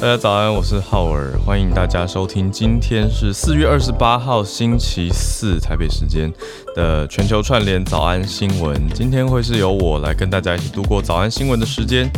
[0.00, 2.50] 大家早安，我是浩尔，欢迎大家收听。
[2.50, 6.32] 今天是四月二十八号星期四，台北时间
[6.74, 8.88] 的全球串联早安新闻。
[8.94, 12.10] 今天会是由我来跟大家一起度过早安新闻的时间。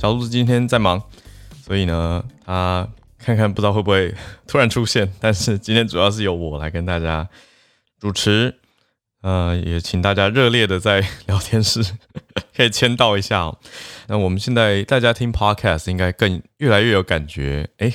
[0.00, 1.00] 小鹿子今天在忙，
[1.64, 4.12] 所以呢，他看看不知道会不会
[4.48, 5.08] 突然出现。
[5.20, 7.28] 但是今天主要是由我来跟大家
[8.00, 8.56] 主持。
[9.24, 11.82] 呃，也请大家热烈的在聊天室
[12.54, 13.58] 可以签到一下哦。
[14.06, 17.94] 那我们现在大家听 Podcast 应该更越来越有感觉，诶，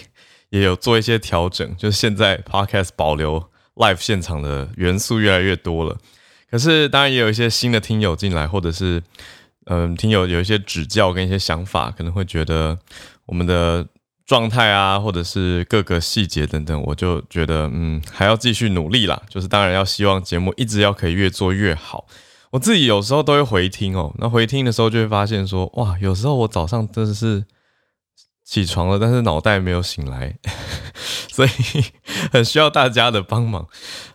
[0.50, 6.00] 也有做一些调整，就是现在 Podcast 保留 Live 现场的元素越来越多了。
[6.50, 9.04] 可是当然也有一些新的听友进来，或者是
[9.66, 12.80] 嗯、听友有一些指教跟一些想法，可能会觉得
[13.28, 13.86] 我们的。
[14.30, 19.20] 状态啊，或者是各个细节等等，我就觉得，嗯，还要继续努力啦。
[19.28, 22.06] 就是当然要希望节目一直要可以越做越好。
[22.52, 27.46] 我自己有时候都会回听哦，那回听的时候就会发现说，哇，有时候我早上真的是。
[28.46, 30.36] 起床了，但是脑袋没有醒来，
[31.32, 31.50] 所以
[32.32, 33.68] 很需要大家的帮忙。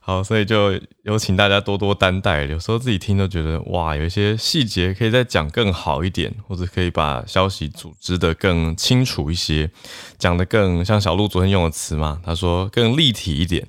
[0.06, 2.44] 好，所以就有请大家多多担待。
[2.44, 9.70] 有时候自己听都觉得哇，有一些细节可以再讲更好一点，或者可以把消息组织得更清楚一些，
[10.19, 13.66] 讲得更像小鹿昨天用的词嘛，他说更立体一点，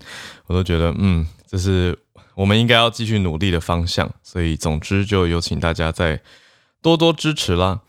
[0.47, 1.97] 我都觉得嗯，这是
[2.35, 4.11] 我们应该要继续努力的方向。
[4.21, 6.19] 所以总之就有请大家再
[6.81, 7.79] 多多支持啦。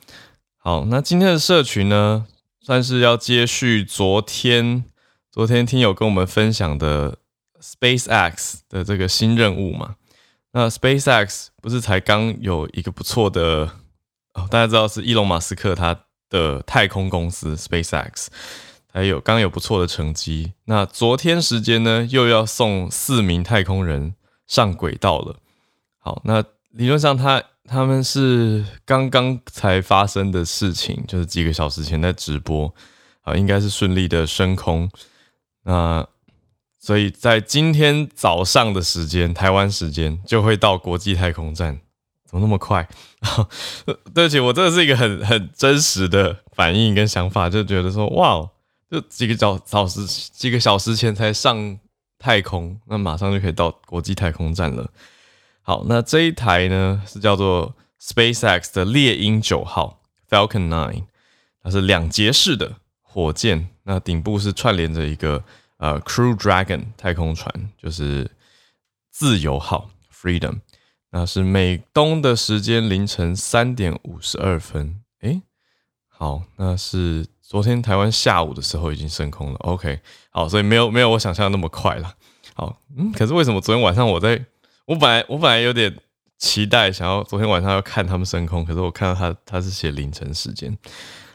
[0.58, 2.26] 好，那今天的社群呢？
[2.60, 4.84] 算是要接续昨天，
[5.30, 7.18] 昨天听友跟我们分享的
[7.60, 9.96] SpaceX 的这个新任务嘛。
[10.52, 13.70] 那 SpaceX 不是才刚有一个不错的
[14.34, 15.98] 哦，大家知道是伊隆马斯克他
[16.28, 18.26] 的太空公司 SpaceX，
[18.92, 20.52] 还有刚有不错的成绩。
[20.64, 24.14] 那昨天时间呢，又要送四名太空人
[24.46, 25.36] 上轨道了。
[25.98, 27.42] 好，那理论上他。
[27.68, 32.72] 他们是刚刚才发生的事情，就是几个小时前在直播，
[33.22, 34.88] 啊，应该是顺利的升空。
[35.64, 36.06] 那
[36.86, 41.80] 所以在今天早上的时间，台湾时间就会到国际太空站，
[42.24, 42.88] 怎么那么快？
[44.14, 48.48] 对不起，我这是一个很很真实的反应跟想法，就觉得说，哇，
[48.88, 51.76] 就几个小小时几个小时前才上
[52.20, 54.88] 太空，那马上就可以到国际太空站了。
[55.62, 61.06] 好，那这一台呢是叫做 SpaceX 的猎鹰九号 Falcon Nine，
[61.64, 65.42] 它是两节式的火箭，那顶部是串联着一个
[65.78, 68.30] 呃 Crew Dragon 太空船，就是
[69.10, 70.60] 自由号 Freedom，
[71.10, 75.42] 那是美东的时间凌晨三点五十二分，诶，
[76.08, 80.00] 好，那是昨天台湾下午的时候已经升空了，OK，
[80.30, 82.14] 好，所以没有没有我想象的那么快了，
[82.54, 84.44] 好，嗯，可是为什么昨天晚上我在
[84.86, 85.94] 我本来我本来有点
[86.38, 90.76] 期待，想要昨天晚上要看他们升空，可是我看到他他是写凌晨时间。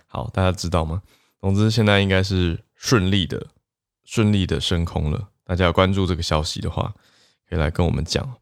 [0.08, 1.02] 好，大家知道吗？
[1.40, 3.48] 总之现在应该是顺利的
[4.12, 5.30] 顺利的升空了。
[5.46, 6.94] 大家要关注这个消息的话，
[7.50, 8.36] 可以来跟我们讲。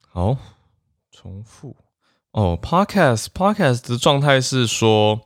[0.00, 0.38] 好，
[1.10, 1.76] 重复
[2.30, 2.58] 哦。
[2.62, 5.20] Podcast Podcast 的状态是说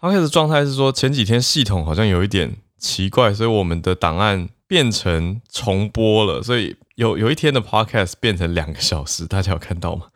[0.00, 6.76] ，Podcast 状态是说前几天系统好像有一点奇怪，所以我们的档案变成重播了，所以。
[6.96, 10.08] 有有一天的 podcast 变成两个小时，大家有看到吗？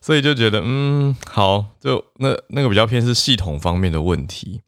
[0.00, 4.62] 所以就觉得，嗯，好，就那那个比较偏是系统方面的问题，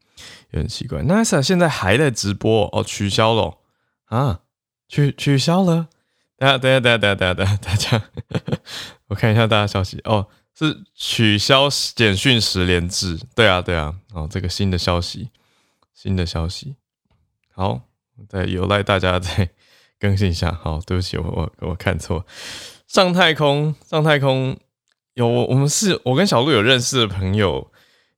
[0.51, 1.03] 有点奇怪。
[1.03, 3.59] NASA 现在还在直播哦，取消了
[4.07, 4.41] 啊？
[4.89, 5.89] 取取消了？
[6.37, 8.03] 等下等下等下等下等下，大家，
[9.09, 10.27] 我看一下大家消息哦，
[10.59, 13.19] 是取消简讯十连制。
[13.35, 15.31] 对啊对啊，哦，这个新的消息，
[15.93, 16.77] 新的消息，
[17.53, 17.83] 好，
[18.29, 19.51] 再有赖大家 再。
[20.01, 22.25] 更新一下，好，对不起，我我我看错，
[22.87, 24.59] 上太空，上太空
[25.13, 27.71] 有我们是我跟小鹿有认识的朋友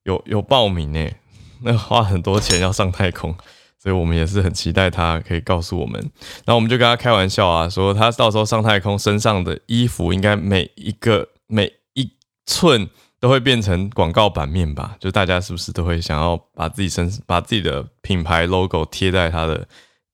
[0.03, 1.17] 有有报名诶，
[1.63, 3.35] 那花很多钱要上太空，
[3.79, 5.99] 所以我们也是很期待他可以告诉我们，
[6.45, 12.11] 然后我们就跟他开玩笑啊，说他到时候上太空身上的衣服应该每一个每一
[12.45, 12.89] 寸
[13.19, 19.67] 都会变成广告版面吧，就大家是不是都会想要把自己身把自己的品牌 logo 贴在他的。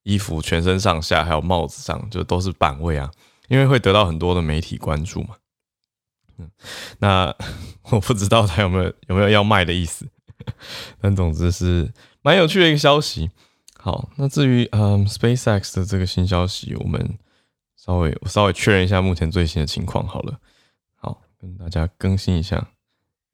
[0.04, 3.12] 衣服全身上下还有帽子上，就都是版位啊，
[3.48, 5.36] 因为会得到很多的媒体关注嘛。
[6.40, 6.50] 嗯，
[7.00, 7.36] 那
[7.92, 10.08] 我不知道他有没有有没有要卖的意思，
[11.02, 11.92] 但总之是
[12.22, 13.30] 蛮有趣的一个消息。
[13.78, 17.18] 好，那至于嗯 SpaceX 的这个新消息，我们
[17.78, 20.40] 稍微我稍微确认一下目前最新的情况好了。
[20.96, 22.70] 好，跟大家更新一下，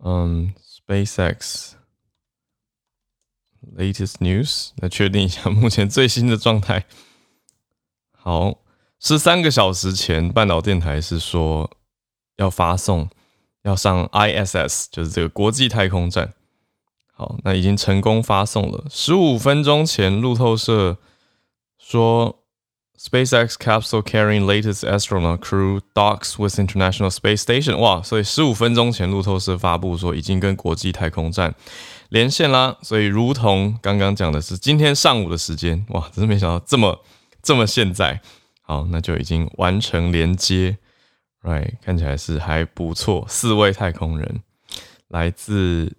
[0.03, 0.53] 嗯
[0.87, 1.71] ，SpaceX。
[3.75, 6.85] Latest news，来确定一下目前最新的状态。
[8.11, 8.59] 好，
[8.99, 11.75] 十三个小时前，半岛电台是说
[12.35, 13.09] 要发送
[13.63, 16.35] 要上 ISS，就是这个国际太空站。
[17.17, 18.83] 好，那已经成功发送了。
[18.89, 20.97] 十五分钟前，路透社
[21.79, 22.43] 说
[22.99, 27.77] ，SpaceX capsule carrying latest astronaut crew docks with International Space Station。
[27.77, 31.55] 哇，所以十五分钟前，路透社发布说已经跟国际太空站
[32.09, 32.77] 连线啦。
[32.81, 37.01] 所以，如同刚刚讲的是今天上午的时间，哇，真是没想到这么
[37.41, 38.19] 这么现在。
[38.61, 40.77] 好，那就已经完成连接
[41.43, 43.25] ，right，看起来是还不错。
[43.29, 44.41] 四位太空人
[45.07, 45.95] 来自。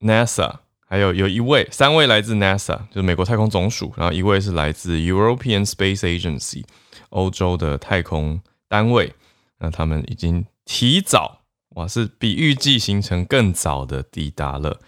[0.00, 6.64] NASA 还有有一位，三位来自 NASA，就是美国太空总署，然后一位是来自 European Space Agency，
[7.10, 9.14] 欧洲的太空单位。
[9.58, 11.40] 那他们已经提早，
[11.70, 14.80] 哇，是比预计行程更早的抵达了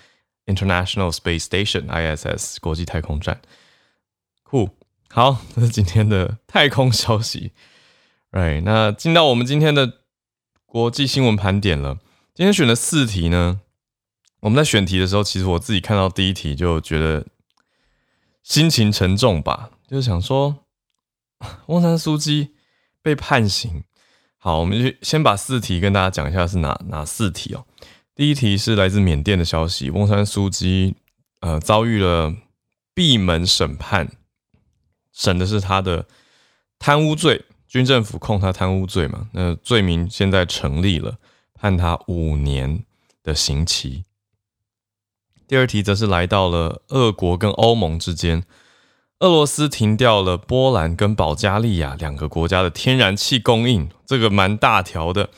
[0.46, 3.42] International Space Station ISS 国际太空站。
[4.42, 4.70] 酷，
[5.10, 7.52] 好，这是今天的太空消息。
[8.30, 9.98] Right，那进到我们今天的
[10.64, 11.98] 国际新闻盘点了。
[12.32, 13.60] 今天选了四题呢。
[14.40, 17.26] 我们在选题的时候，其实我自己看到第一题就觉得
[18.42, 20.64] 心情沉重吧，就是想说，
[21.66, 22.54] 翁山苏姬
[23.02, 23.84] 被判刑。
[24.38, 27.66] 好，我们就先把四题跟大家讲一下是哪哪四题哦。
[28.14, 30.94] 第一题是来自缅甸的消息，翁山苏姬
[31.40, 32.34] 呃遭遇了
[32.94, 34.10] 闭门审判，
[35.12, 36.06] 审的是他的
[36.78, 41.18] 贪污罪，军政府控他贪污罪嘛，那罪名现在成立了，
[41.52, 42.84] 判他五年
[43.22, 44.04] 的刑期。
[45.50, 48.44] 第二题则是来到了俄国跟欧盟之间，
[49.18, 55.28] 俄罗斯停掉了波兰跟保加利亚两个国家的天然气供应，这个蛮大条的。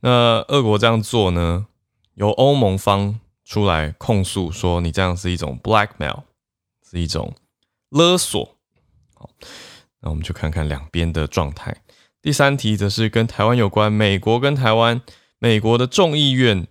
[0.00, 1.68] 那俄国这样做呢，
[2.16, 6.24] 由欧盟方出来控诉说，你这样是一种 blackmail，
[6.86, 7.34] 是一种
[7.88, 8.58] 勒索。
[9.14, 9.30] 好，
[10.02, 11.74] 那我们就看看两边的状态。
[12.20, 15.00] 第三题则是跟台湾有关，美国跟台湾，
[15.38, 16.66] 美国的众议院。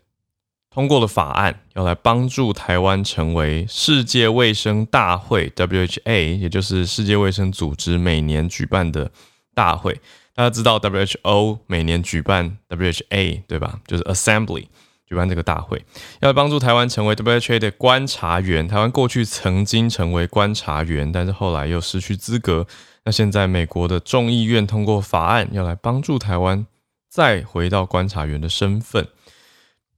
[0.76, 9.10] 通过了法案，要来帮助台湾成为世界卫生大会 （WHA），也就是世界卫生组织每年举办的
[9.54, 9.94] 大会。
[10.34, 13.80] 大家知道 WHO 每年举办 WHA，对吧？
[13.88, 14.66] 就是 Assembly
[15.08, 15.82] 举办这个大会，
[16.20, 18.68] 要帮助台湾成为 WHA 的观察员。
[18.68, 22.68] 台湾过去曾经成为观察员，但是后来又失去资格。
[23.06, 26.68] 那现在美国的众议院通过法案，要来帮助台湾
[27.10, 29.08] 再回到观察员的身份。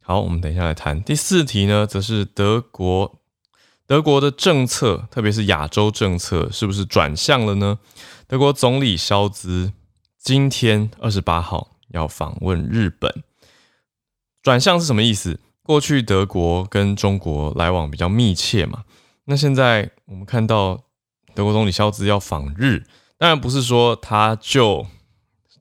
[0.10, 3.20] 好，我们等一下来谈第四题呢，则是德国，
[3.86, 7.78] 德国的政策，特别是亚洲政策，是不是转向了呢？
[8.26, 9.74] 德国总理肖兹
[10.18, 13.22] 今天二十八号要访问日本，
[14.42, 15.42] 转向是什么意思？
[15.62, 18.86] 过去德国跟中国来往比较密切嘛，
[19.26, 20.86] 那现在我们看到
[21.36, 22.86] 德国总理肖兹要访日，
[23.18, 24.88] 当然不是说他就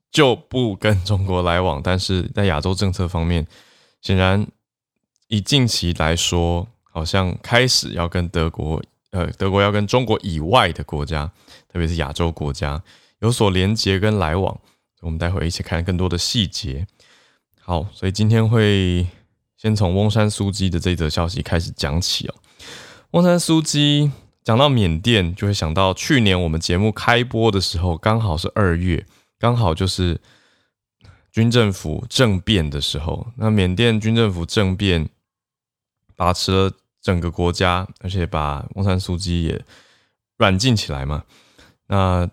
[0.09, 3.45] 就不跟中国来往，但是在亚洲政策方面。
[4.07, 4.47] 显然，
[5.27, 8.81] 以近期来说，好像开始要跟德国，
[9.11, 11.29] 呃，德国要跟中国以外的国家，
[11.67, 12.81] 特别是亚洲国家
[13.19, 14.57] 有所连接跟来往。
[15.01, 16.87] 我们待会一起看更多的细节。
[17.59, 19.05] 好，所以今天会
[19.57, 22.35] 先从翁山苏姬的这则消息开始讲起哦。
[23.11, 24.09] 翁山苏姬
[24.41, 29.05] 讲到缅甸，就会想到去年我们节目开播的时候，刚好是二月，
[29.37, 30.21] 刚好就是。
[31.37, 35.07] 军政府政变的时候，那缅甸军政府政变
[36.15, 39.63] 把持了整个国家，而且把翁山苏姬也
[40.37, 41.23] 软禁起来嘛。
[41.89, 42.27] 那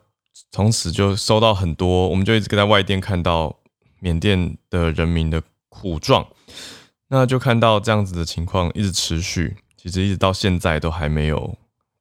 [0.50, 3.54] 从此就收到很多，我们就一直在外电看到
[4.00, 6.26] 缅甸的人民的苦状，
[7.08, 11.54] 那就看到这样子的情况一直持续，其实一直到现在都还没有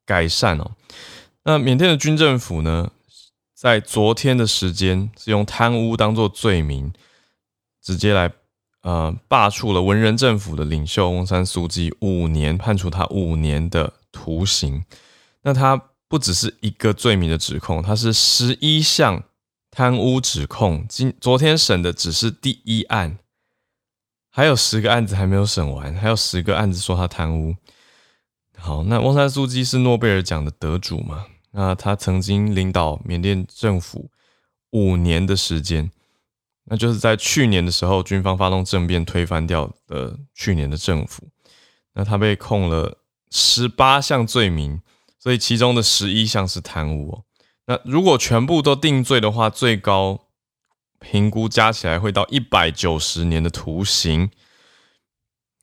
[0.05, 0.71] 改善哦。
[1.43, 2.89] 那缅甸的军政府呢？
[3.63, 6.91] 在昨天的时间，是用贪污当做罪名，
[7.81, 8.29] 直接来
[8.81, 14.83] 呃罢黜了文人政府的领袖翁山苏姬五年，判处他五年的徒刑。
[15.43, 19.23] 那他不只是一个罪名的指控，他是十一项
[19.71, 20.85] 贪污指控。
[20.89, 23.17] 今昨天审的只是第一案，
[24.29, 27.55] 还有十个案子还没有审完，还有十个案子说他贪污。
[28.57, 31.27] 好，那翁山苏姬是诺贝尔奖的得主嘛？
[31.55, 34.09] 那他曾经领导缅甸政府
[34.71, 35.91] 五年的时间，
[36.65, 41.29] 那就是在去年的时候，军方发动政变推翻掉的去年的政府。
[41.93, 42.97] 那他被控了
[43.29, 44.81] 十八项罪名，
[45.19, 47.23] 所以其中的十一项是贪污。
[47.67, 50.21] 那如果全部都定罪的话，最高
[50.99, 54.31] 评估加起来会到一百九十年的徒刑。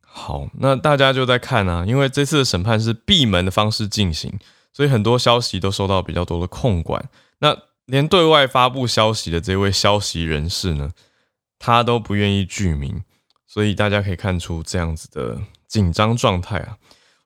[0.01, 4.39] 好，那大家就在看啊，因为这次的审判是闭门的方式进行。
[4.73, 7.09] 所以很多消息都受到比较多的控管，
[7.39, 10.93] 那连对外发布消息的这位消息人士呢，
[11.59, 13.03] 他都不愿意具名，
[13.47, 16.79] 所以大家可以看出这样子的紧张状态啊。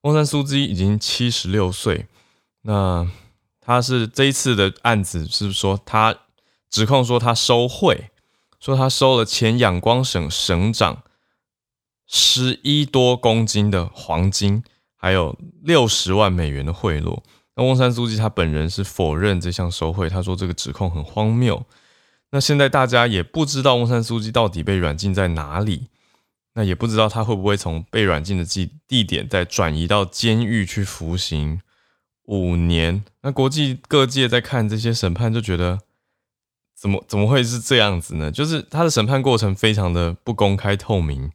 [0.03, 2.07] 翁山苏姬已经七十六岁，
[2.63, 3.07] 那
[3.61, 6.15] 他是这一次的案子是说他
[6.71, 8.11] 指控说他收贿，
[8.59, 11.03] 说他收了前仰光省省长
[12.07, 14.63] 十一多公斤的黄金，
[14.97, 17.21] 还有六十万美元的贿赂。
[17.57, 21.65] 那翁山书记他本人是否认这项收贿，他说这个指控很荒谬。
[22.31, 25.89] 那现在大家也不知道翁山书记到底被软禁在哪里。
[26.57, 31.61] 那也不知道他会不会从被软禁的地地点再转移到监狱去服刑
[32.27, 33.03] 五年。
[33.23, 35.81] 那国际各界在看这些审判，就觉得
[36.77, 38.31] 怎么怎么会是这样子呢？
[38.31, 41.33] 就是他的审判过程非常的不公开透明。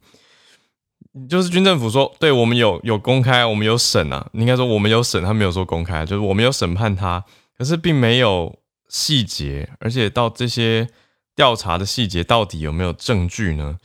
[1.28, 7.24] 就是军政府说，对我们有有公开，我们有审啊，应该说我们有审，他没有说公开，就是我们有审判他，
[7.58, 8.56] 可是并没有
[8.88, 10.88] 细节，而且到这些
[11.34, 13.76] 调查的细节到底有没有证据呢？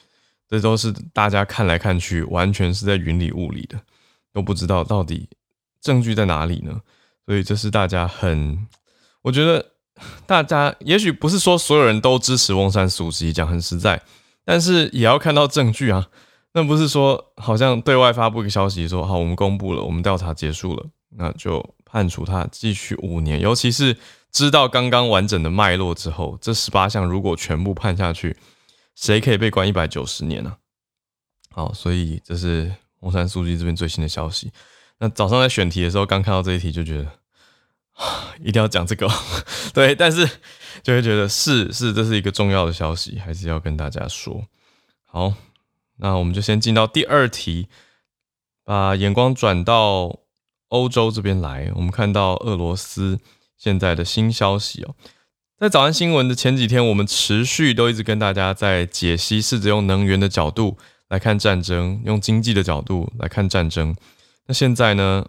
[0.48, 3.80] 这都是大家看来看去，完全是在云里雾里的，
[4.32, 5.28] 都不知道到底
[5.82, 6.82] 证据在哪里呢？
[7.26, 8.68] 所以这是大家很，
[9.24, 9.72] 我觉得
[10.28, 14.04] 大家也许不是说所有人都支持翁山苏姬，讲很实在，
[14.46, 16.06] 但是也要看到证据啊。
[16.56, 20.86] 那不是说好像对外发布一个消息说好，我们公布了，我们调查结束了，
[21.18, 23.42] 那就判处他继续五年。
[23.42, 23.98] 尤其是
[24.32, 28.38] 知道刚刚完整的脉络之后，这十八项如果全部判下去。
[28.96, 30.56] 谁可以被关一百九十年呢？
[31.52, 34.50] 好，所以这是翁山苏姬这边最新的消息。
[35.00, 37.12] 那早上在选题的时候，刚看到这一题就觉得，
[38.40, 39.06] 一定要讲这个。
[39.76, 40.26] 对，但是
[40.82, 44.46] 就会觉得是是，这是一个重要的消息，还是要跟大家说。
[45.04, 45.34] 好，
[45.98, 47.68] 那我们就先进到第二题，
[48.64, 50.20] 把眼光转到
[50.70, 51.72] 欧洲这边来。
[51.76, 53.20] 我们看到俄罗斯
[53.58, 54.96] 现在的新消息哦。
[55.58, 63.96] 在早安新闻的前几天，我们持续都一直跟大家在解析，试着用能源的角度来看战争，用经济的角度来看战争。
[64.48, 65.26] 那现在呢，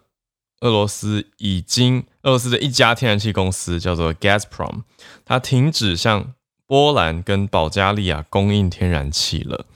[0.62, 4.82] 俄罗斯已经，俄罗斯的一家天然气公司叫做 Gazprom，
[5.24, 6.34] 它停止向
[6.66, 9.66] 波兰跟保加利亚供应天然气了。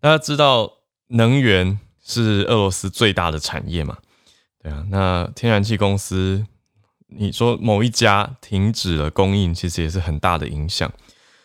[0.00, 0.78] 大家知道，
[1.08, 3.98] 能源是俄罗斯最大的产业嘛？
[4.62, 6.46] 对啊，那天然气公司。
[7.12, 10.92] 你说某一家停止了供应，其实也是很大的影响，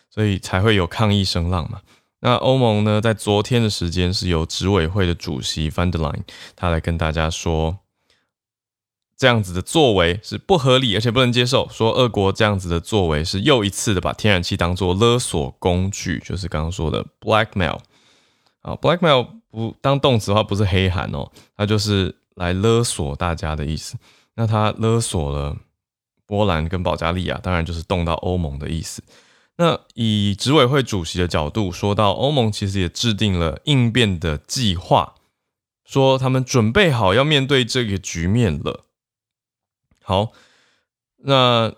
[0.08, 1.80] 所以才会有抗议声浪嘛。
[2.20, 6.22] 那欧盟呢，在昨天的时间是由执委会的主席 von der Leyen
[6.54, 7.78] 他来跟大家说，
[9.16, 11.68] 这样子的作为是不合理，而且不能接受。
[11.68, 17.80] 说俄国这样子的作为是又一次的把天然气当作勒索工具，就是刚刚说的 blackmail
[18.66, 23.96] 啊，blackmail 不当动词的话不是黑函哦，它就是来勒索大家的意思。
[24.34, 25.56] 那他勒索了
[26.26, 29.02] 波兰跟保加利亚，当然就是动到欧盟的意思。
[29.56, 35.14] 那以执委会主席的角度说到，欧盟其实也制定了应变的计划，
[35.84, 38.84] 说他们准备好要面对这个局面了。
[40.02, 40.32] 好，
[41.18, 41.72] 那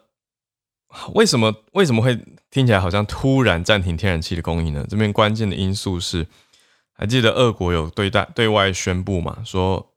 [1.12, 2.18] 为什么为什么会
[2.50, 4.85] 听起来好像突然暂停天然气的供应呢？
[4.88, 6.26] 这边关键的因素是，
[6.98, 9.94] 还记得俄国有对待对外宣布嘛，说。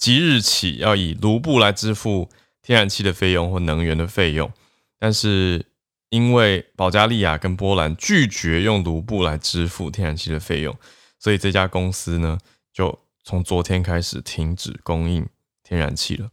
[0.00, 2.30] 即日起要以卢布来支付
[2.62, 4.50] 天然气的费用或能源的费用，
[4.98, 5.66] 但是
[6.08, 10.74] 因为保加利亚跟波兰拒绝用卢布来支付天然气的费用，
[11.18, 12.38] 所以这家公司呢
[12.72, 15.28] 就从昨天开始停止供应
[15.62, 16.30] 天然气了。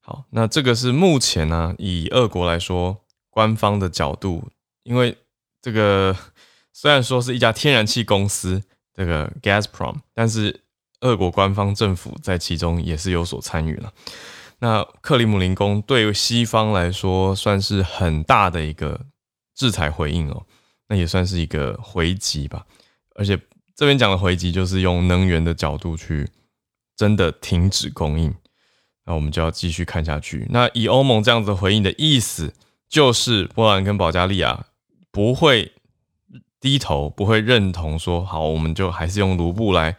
[0.00, 4.50] 好，那这个是目前呢、以俄国来说官方的角度，
[4.82, 5.16] 因为
[5.62, 6.14] 这个
[6.74, 8.62] 虽然说是一家天然气公司，
[8.98, 10.60] 这个 Gazprom，但是。
[11.02, 13.92] 俄国官方政府在其中也是有所参与了。
[14.58, 19.00] 那克里姆林宫对西方来说算是很大的一个
[19.54, 20.44] 制裁回应哦，
[20.88, 22.66] 那也算是一个回击吧。
[23.14, 23.38] 而且
[23.76, 26.28] 这边讲的回击就是用能源的角度去
[26.96, 28.34] 真的停止供应。
[29.04, 30.48] 那我们就要继续看下去。
[30.50, 32.52] 那以欧盟这样子回应的意思，
[32.88, 34.66] 就是波兰跟保加利亚
[35.12, 35.70] 不会
[36.60, 39.96] 低头，不会认同说好，我们就还是用卢布来。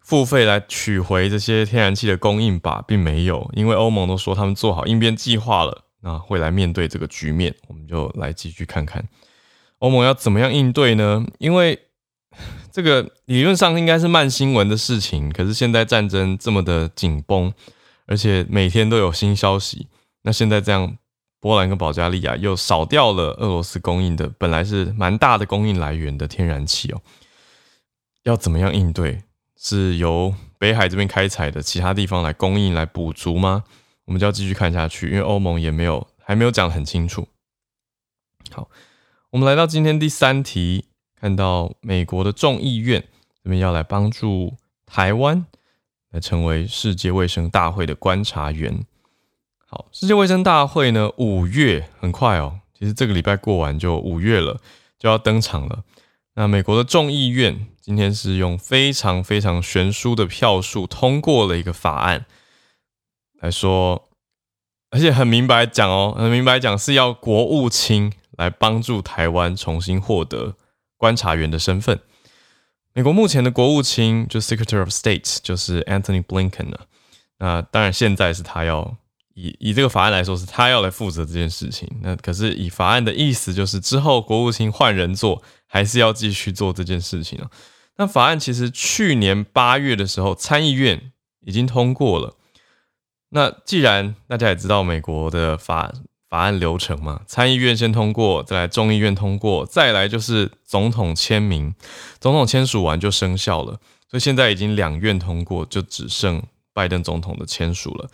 [0.00, 7.54] 付费来取回这些天然气的供应吧，并没有，因为欧盟都说他们做好应变计划了，那会来面对这个局面。
[7.66, 9.06] 我们就来继续看看
[9.80, 11.26] 欧盟要怎么样应对呢？
[11.36, 11.78] 因为
[12.72, 17.52] 这个理论上应该是慢新闻的事情，可是现在战争这么的紧绷，
[18.06, 19.88] 而且每天都有新消息。
[20.22, 20.96] 那现在这样，
[21.40, 27.00] 波兰跟保加利亚又少掉了俄罗斯供应的本来是蛮大的供应来源的天然气哦，
[28.24, 29.22] 要怎么样应对？
[29.56, 33.64] 是由北海这边开采的其他地方来供应来补足吗？
[34.04, 37.28] 我们就要继续看下去，因为欧盟也没有还没有讲得很清楚。
[38.50, 38.68] 好，
[39.30, 40.86] 我们来到今天第三题，
[41.20, 43.04] 看到美国的众议院
[43.42, 44.54] 这边要来帮助
[44.86, 45.44] 台湾
[46.10, 48.84] 来成为世界卫生大会的观察员。
[49.70, 54.58] 好，世界卫生大会呢，五月很快哦，其实这个礼拜过完就五月了，
[54.98, 55.84] 就要登场了。
[56.36, 62.24] 那美国的众议院今天是用非常非常悬殊的票数通过了一个法案，
[63.40, 64.08] 来说，
[64.90, 70.54] 而且很明白讲哦，很明白讲是要国务卿来帮助台湾重新获得
[70.96, 72.00] 观察员的身份。
[72.94, 76.86] 美国目前的国务卿就 Secretary of State 就是 Anthony Blinken 了。
[77.40, 78.96] 那当然现在是他要。
[79.40, 81.88] 以以这个法案来说，是他要来负责这件事情。
[82.02, 87.48] 那可是以法案的意思，就是之后国务卿换人做，还是要继续做这件事情啊。
[87.98, 91.12] 那法案其实去年八月的时候，参议院
[91.46, 92.34] 已经通过了。
[93.30, 95.92] 那既然大家也知道美国的法
[96.28, 101.74] 法案流程嘛，参议院先通过，再来众议院通过，再来就是总统签名，
[102.18, 103.78] 总统签署完就生效了。
[104.10, 106.42] 所以现在已经两院通过，就只剩
[106.72, 108.08] 拜登总统的签署了。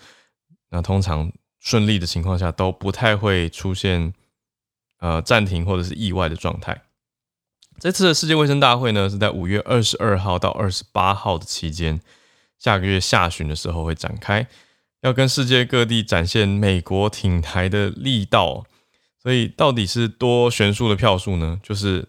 [0.75, 4.13] 那通常顺利的情况下都不太会出现
[4.99, 6.83] 呃暂停或者是意外的状态。
[7.79, 12.01] 这次的世界卫生大会呢，是在五月二十二号到二十八号的期间，
[12.59, 14.49] 下个月下旬的时候会展开，
[15.03, 18.65] 要跟世界各地展现美国挺台的力道。
[19.23, 21.61] 所以到底是多悬殊的票数呢？
[21.63, 22.09] 就是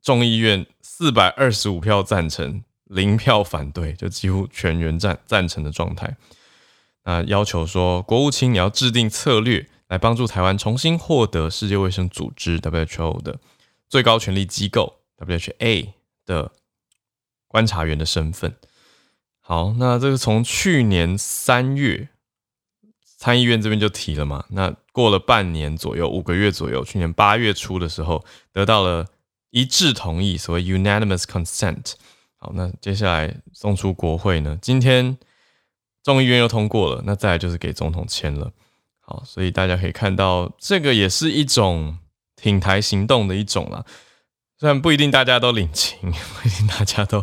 [0.00, 6.16] 众议院四百二十五票赞成，零票反对，就几乎全员赞赞成的状态。
[7.06, 13.38] 啊，要求说，国务卿你要制定策略，来帮助台湾重新获得世界卫生组织 WHO 的
[13.88, 15.90] 最高权力机构 WHA
[16.26, 16.50] 的
[17.46, 18.56] 观察员的身份。
[19.38, 22.08] 好，那这个从去年三月
[23.16, 29.06] 参议院这边就提了嘛，那过了半年左右，五个月左右，去年八月初的时候得到了
[29.50, 31.92] 一致同意，所谓 unanimous consent。
[32.36, 35.16] 好，那接下来送出国会呢，今天。
[36.06, 38.52] 众议院又通过了，那再来就是给总统签了。
[39.00, 41.98] 好，所以大家可以看到，这个也是一种
[42.36, 43.84] 挺台行动的一种啦。
[44.56, 45.98] 虽然不一定大家都领情，
[46.40, 47.22] 不一定大家都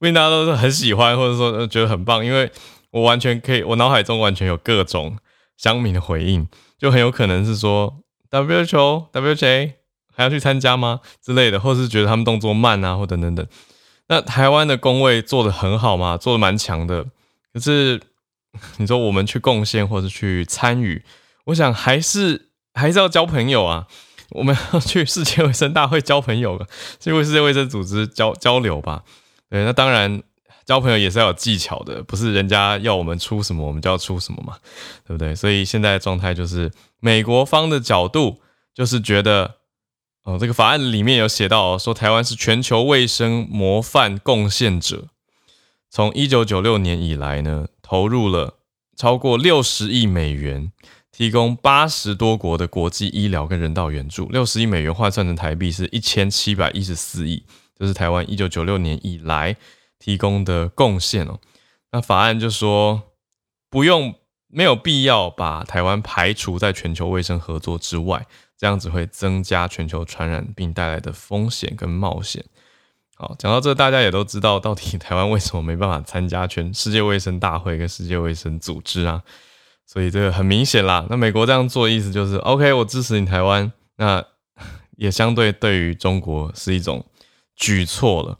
[0.00, 2.50] 不一定大家都是很喜欢，或者说觉得很棒，因为
[2.90, 5.16] 我完全可以，我脑海中完全有各种
[5.56, 8.00] 乡民的回应，就很有可能是说
[8.32, 9.74] WHO、WJ
[10.12, 13.46] 还要去参加吗之类的，或是觉得他们动作慢啊，或等等等。
[14.08, 16.16] 那台湾的工位做得很好嘛？
[16.16, 17.06] 做得蛮强的，
[17.52, 18.00] 可是。
[18.78, 21.02] 你说我们去贡献或者去参与，
[21.44, 23.86] 我想还是还是要交朋友啊。
[24.30, 26.66] 我们要去世界卫生大会交朋友，
[26.98, 29.04] 去为世界卫生组织交交流吧。
[29.50, 30.22] 对，那当然
[30.64, 34.56] 交朋友也是要有技巧的，不是人家要我们出什么我们就要出什么嘛，
[35.06, 35.34] 对不对？
[35.34, 38.40] 所以现在状态就是美国方的角度
[38.74, 39.56] 就是觉得，
[40.24, 45.08] 哦，这个法案里面有写到说台湾是全球卫生模范贡献者，
[45.90, 47.66] 从一九九六年以来呢。
[47.86, 48.60] 投入了
[48.96, 50.72] 超过六十亿美元，
[51.12, 54.26] 提供八十多国的国际医疗跟人道援助。
[54.30, 57.44] 六十亿美元换算成台币是一千七百一十四亿，
[57.78, 59.54] 这是台湾一九九六年以来
[59.98, 61.38] 提供的贡献哦。
[61.92, 63.02] 那法案就说
[63.68, 64.14] 不用，
[64.48, 72.44] 没有必要把台湾排除在全球卫生合作之外，这样子会增加全球传染病带来的风险跟冒险。
[73.16, 79.22] 好，讲到这，大家也都知道，到底台湾为什么没办法参加全世界卫生大会跟世界卫生组织啊？
[79.86, 81.06] 所以这个很明显啦。
[81.08, 84.24] 那美国这样做的意思就是，OK，我支持你台湾，那
[84.98, 87.06] 也相对对于中国是一种
[87.54, 88.36] 举措了。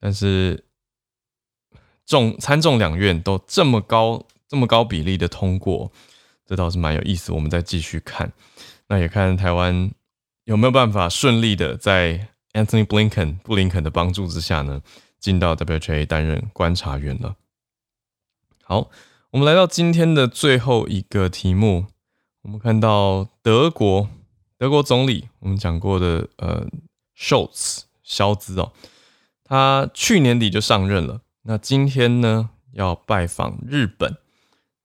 [0.00, 0.64] 但是
[2.06, 5.92] 众参众两院都这么高这么高比例的通过，
[6.46, 7.32] 这倒是蛮有意思。
[7.32, 8.32] 我们再继续看，
[8.88, 9.90] 那也看台湾
[10.44, 12.28] 有没有办法顺利的在。
[12.52, 14.82] Anthony Blinken 布林肯的帮助之下呢，
[15.18, 17.36] 进到 WHA 担任观察员了。
[18.64, 18.90] 好，
[19.30, 21.86] 我们来到今天的最后一个题目，
[22.42, 24.08] 我们看到德国
[24.58, 26.66] 德国总理，我们讲过的呃
[27.16, 28.72] ，Scholz 肖兹哦，
[29.44, 34.16] 他去年底就上任了，那今天呢要拜访日本，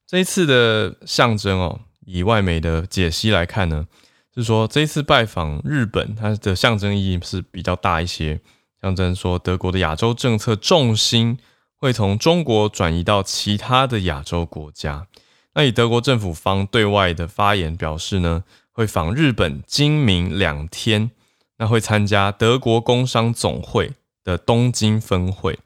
[0.06, 3.88] 这一次的象征哦，以外媒的解析来看呢。
[4.36, 8.42] 是说这次拜访日本，它的象征意义是比较大一些，
[8.82, 11.38] 象征说德国的亚洲政策重心
[11.78, 15.08] 会从中国转移到其他的亚洲国家。
[15.54, 18.44] 那以德国政府方对外的发言表示呢，
[18.74, 21.12] 会访日本今明两天，
[21.58, 25.58] 那会参加德国工商总会的东京分会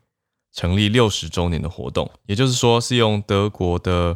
[0.53, 4.15] 成立六十周年的活动，也就是说是用德国的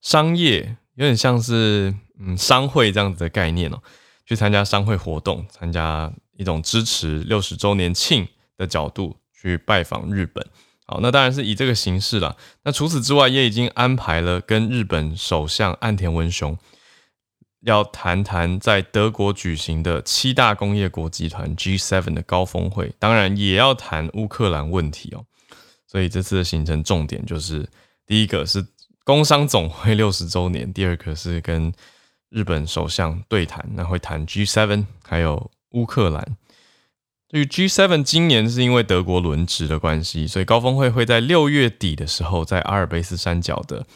[0.00, 1.94] 商业，有点像是。
[2.18, 3.82] 嗯，商会这样子的概念哦，
[4.26, 10.46] 去参加商会活动，参加一种支持六十周年庆的角度去拜访日本。
[10.86, 12.36] 好，那当然是以这个形式啦。
[12.62, 16.56] 那除此之外，也已经安排了跟日本首相岸田文雄
[17.62, 25.24] 要谈谈在德国举行的七大工业国集团 G7 的高峰会，当然也要谈乌克兰问题哦。
[25.86, 27.66] 所以这次的行程重点就是，
[28.06, 28.66] 第一个是
[29.04, 31.72] 工商总会六十周年，第二个是跟
[32.30, 36.36] 日本首相对谈，那会谈 G7，还有乌克兰。
[37.28, 43.86] 对于 G7，今年是因为德国轮值的关系，所以高峰会会在六月底的时候，在阿尔卑斯山脚的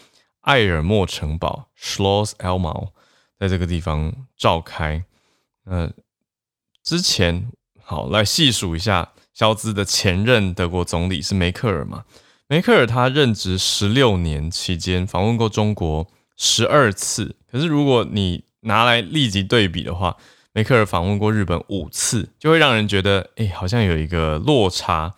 [0.43, 2.89] 埃尔默城堡 （Schloss Elmau）
[3.39, 5.05] 在这个地方召开。
[5.67, 5.93] 呃，
[6.83, 12.05] 之前好来细数一下，肖兹的前任德国总理是梅克尔嘛？
[12.49, 17.37] 梅克尔他任职十六年期间，访问过中国十二次。
[17.51, 20.17] 可是如果你拿来立即对比的话，
[20.53, 25.15] 梅克尔访问过日本五次，就会让人觉得，哎、好像有一个落差。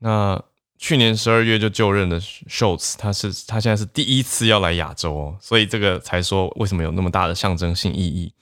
[0.00, 0.42] 那
[0.78, 8.32] 去年十二月就就任的 Scholz，他是他现在是第一次要来亚洲哦，所以这个才说为什么有那么大的象征性意义。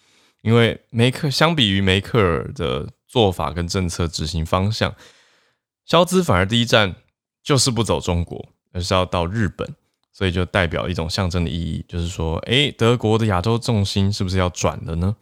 [0.42, 4.94] 因为梅克相比于梅克尔的做法跟政策执行方向，
[5.84, 6.96] 肖兹反而第一站
[7.42, 9.74] 就是不走中国，而是要到日本，
[10.16, 15.14] 所以就代表一种象征的意义，就是说，哎、欸，德国的亚洲重心是不是要转了呢？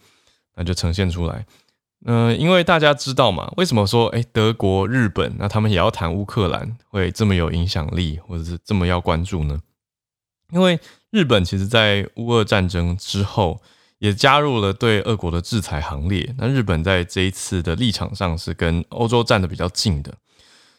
[0.55, 1.45] 那就呈现出来，
[2.05, 9.61] 嗯、因为大家知道嘛，为什么说诶德国、日本，那他们也要谈乌克兰，会这么有影响力，或者是这么要关注呢？
[10.53, 10.79] 因为
[11.11, 13.61] 日本其实在乌俄战争之后，
[13.99, 16.33] 也加入了对俄国的制裁行列。
[16.39, 20.15] 那日本在这一次的立场上是跟欧洲站得比较近的，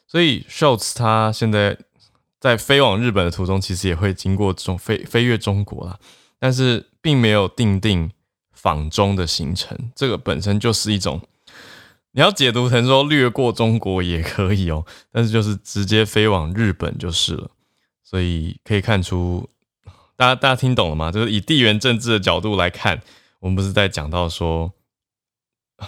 [0.08, 1.78] 所以 Scholz 他现在
[2.40, 6.00] 在飞往日本的途中，其实也会经过中飞飞越中国啦，
[6.40, 8.12] 但是并没有定定。
[8.58, 11.22] 访中的行程，这个本身就是一种，
[12.14, 17.52] 你要解读成说略过中国也可以哦， 但是就是直接飞往日本就是了。
[18.02, 19.48] 所以可以看出，
[20.16, 21.12] 大家大家听懂了吗？
[21.12, 23.00] 就是以地缘政治的角度来看，
[23.40, 24.74] 我们不是在讲到说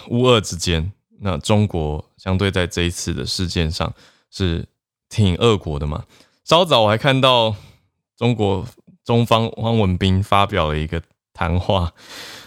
[0.10, 3.92] 乌俄之间，那中国相对在这一次的事件上
[4.30, 4.68] 是
[5.10, 6.06] 挺俄国的嘛？
[6.48, 7.54] 稍早我还看到
[8.16, 8.66] 中国
[9.04, 11.02] 中方汪文斌发表了一个
[11.34, 11.92] 谈话。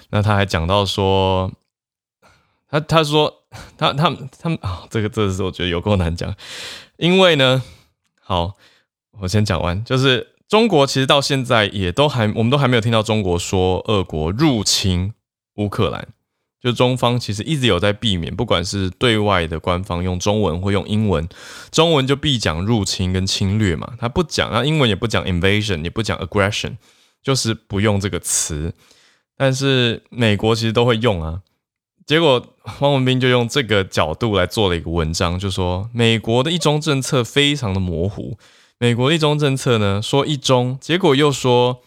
[0.09, 1.53] 那他还讲到说，
[2.67, 3.43] 他他说
[3.77, 6.35] 他他们他们啊，这个这个是我觉得有够难讲，
[6.97, 7.63] 因为呢，
[8.23, 8.57] 好，
[9.21, 15.13] 我先讲完，就是中国其实到现在也都还，我们都还没有听到中国说俄国入侵
[15.57, 16.09] 乌克兰，
[16.61, 21.27] 就中方其实一直有在避免，不管是对外的官方用中文或用英文，
[21.71, 26.77] 中文就必讲入侵跟侵略嘛，他不讲，那英文也不讲 invasion，也不讲 aggression，
[27.23, 28.75] 就是不用这个词。
[29.37, 31.41] 但是美国其实都会用啊，
[32.05, 38.37] 结果汪文斌就用这个角度来做了一个文章，就说美国的一中政策非常的模糊。
[38.79, 41.81] 美国的一中政策呢，说一中，结果又说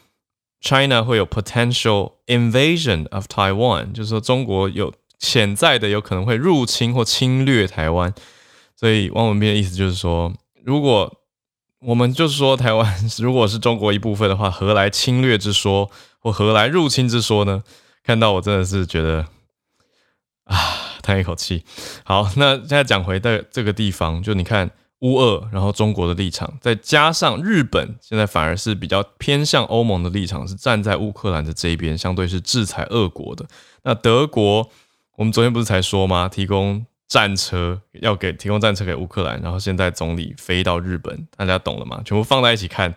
[0.63, 8.13] China 会有 potential invasion of Taiwan，就是说中国有潜在的有可能会入侵或侵略台湾。
[8.75, 11.19] 所以汪文斌的意思就是说，如果
[11.79, 15.91] 我们就是说台湾如果是中国一部分的话，何来侵略之说？
[16.19, 17.61] 或何来入侵之说呢？
[18.01, 19.27] 看到我真的是觉得
[20.45, 20.57] 啊，
[21.01, 21.65] 叹一口气。
[22.05, 24.71] 好，那现在讲回的这个地方，就你看
[25.03, 33.45] 乌俄，然后中国的立场，再加上日本，现在反而是比较偏向欧盟的立场，是站在乌克兰的这一边，相对是制裁俄国的。
[33.83, 34.69] 那德国，
[35.17, 36.29] 我们昨天不是才说吗？
[36.29, 42.01] 提供战车要给提供战车给乌克兰，然后现在总理飞到日本，大家懂了吗？
[42.05, 42.95] 全部放在一起看，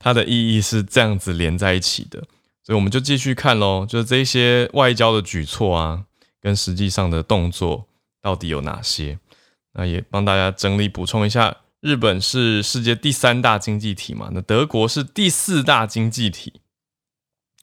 [0.00, 2.22] 它的意义是这样子连在一起的。
[2.64, 6.02] 所以我们就继续看喽，就是这些外交的举措啊，
[6.42, 7.86] 跟实际上的动作
[8.20, 9.20] 到底有哪些？
[9.78, 16.60] 那也帮大家整理补充一下，日本是世界第三大经济体嘛，那德国是第四大经济体。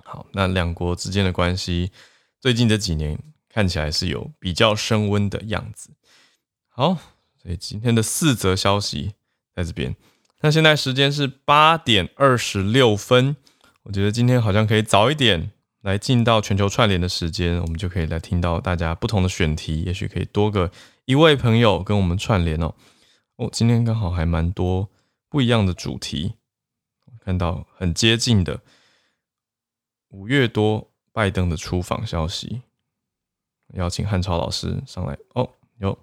[0.04, 1.91] 好，那两国之间的关系
[2.39, 3.17] 最近这几年
[3.49, 5.89] 看起来是有比较升温的样子。
[6.69, 6.97] 好，
[7.41, 9.13] 所以今天的四则消息
[9.56, 9.95] 在这边。
[10.41, 13.36] 那现在时间是八点二十六分。
[13.84, 20.71] 我觉得今天好像可以早一点来进到全球串联的时间，我们就可以来听到大家不同的选题，也许可以多个
[21.06, 22.74] 一位朋友跟我们串联哦。
[23.36, 24.89] 哦，今天刚好还蛮多
[25.28, 26.36] 不一样的主题，
[27.20, 28.62] 看到很接近的
[30.10, 32.62] 五月多拜登的出访消息，
[33.74, 35.50] 邀请汉超老师上来哦。
[35.80, 35.98] 有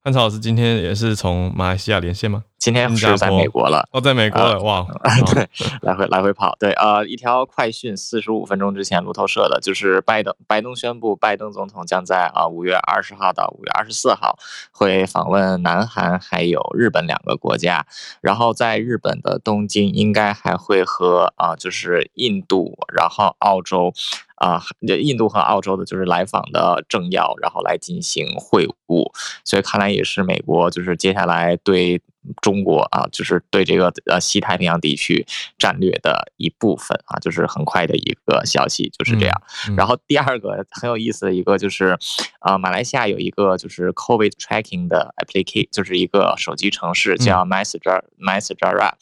[0.00, 2.44] 汉超老师今天也是从马来西亚连线吗？
[2.64, 4.86] 今天是在美国了，哦，在美国了，呃、 哇，
[5.34, 5.46] 对，
[5.82, 14.38] 来回来回跑，对，呃，一条快讯，四十五分钟之前路透社的，就是拜登，拜登宣布，拜登总统将在啊五月二十号到五月二十四号
[14.72, 17.84] 会访问南韩还有日本两个国家，
[18.22, 23.92] 然后在日本的东京应该还会和啊就是印度，然后澳洲。
[24.36, 29.10] 啊，印度和澳洲的就是来访的政要，然后来进行会晤，
[29.44, 32.02] 所以看来也是美国就是接下来对
[32.40, 35.26] 中国啊，就是对这个呃西太平洋地区
[35.58, 39.42] 战略的一部分啊，就是很快的一个消息，就是这样。
[39.68, 41.98] 嗯嗯、然后第二个很有意思的一个就是，
[42.40, 48.92] 啊，马来西亚有一个就是 COVID tracking 的 application，就是一个手机城市叫 MySejahtera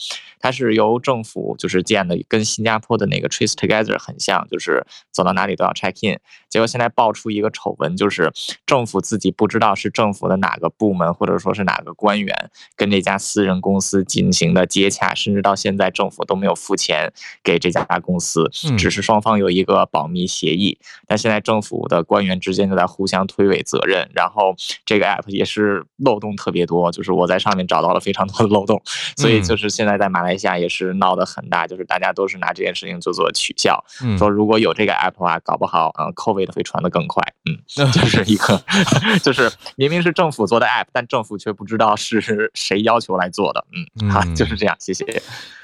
[0.40, 6.18] 它是由政府就是建的，跟新加坡的那个 Trace Together 很像，就是走到哪里都要 check in。
[6.48, 8.32] 结果现在爆出一个丑闻，就是
[8.66, 17.10] 政府自己不知道是政府的哪个部门或者说是哪个官员跟这家私人公司进行的接洽，甚至到现在政府都没有付钱
[17.42, 20.78] 给这家公司，只是双方有一个保密协议。
[21.06, 28.82] 但现在政府的官员之间就在互相推诿责任，然后这个 app 也是漏洞特别多，就是我在上面找到了非常多的漏洞，
[29.16, 30.32] 所以就是现在在马来。
[30.42, 37.60] 西亚也是闹得很大，就是大家都是拿这件事情做做取笑，嗯、说如果有这个 app 的话，搞不好，嗯，COVID 会传得更快，嗯，
[37.92, 38.60] 就是一个，
[39.22, 43.64] 就是明明是政府做的 app，但政府却不知道是谁要求来做的，
[44.00, 45.04] 嗯，好，就是这样，谢谢，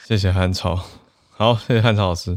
[0.05, 0.79] 谢谢汉超，
[1.31, 2.37] 好，谢谢汉超老师，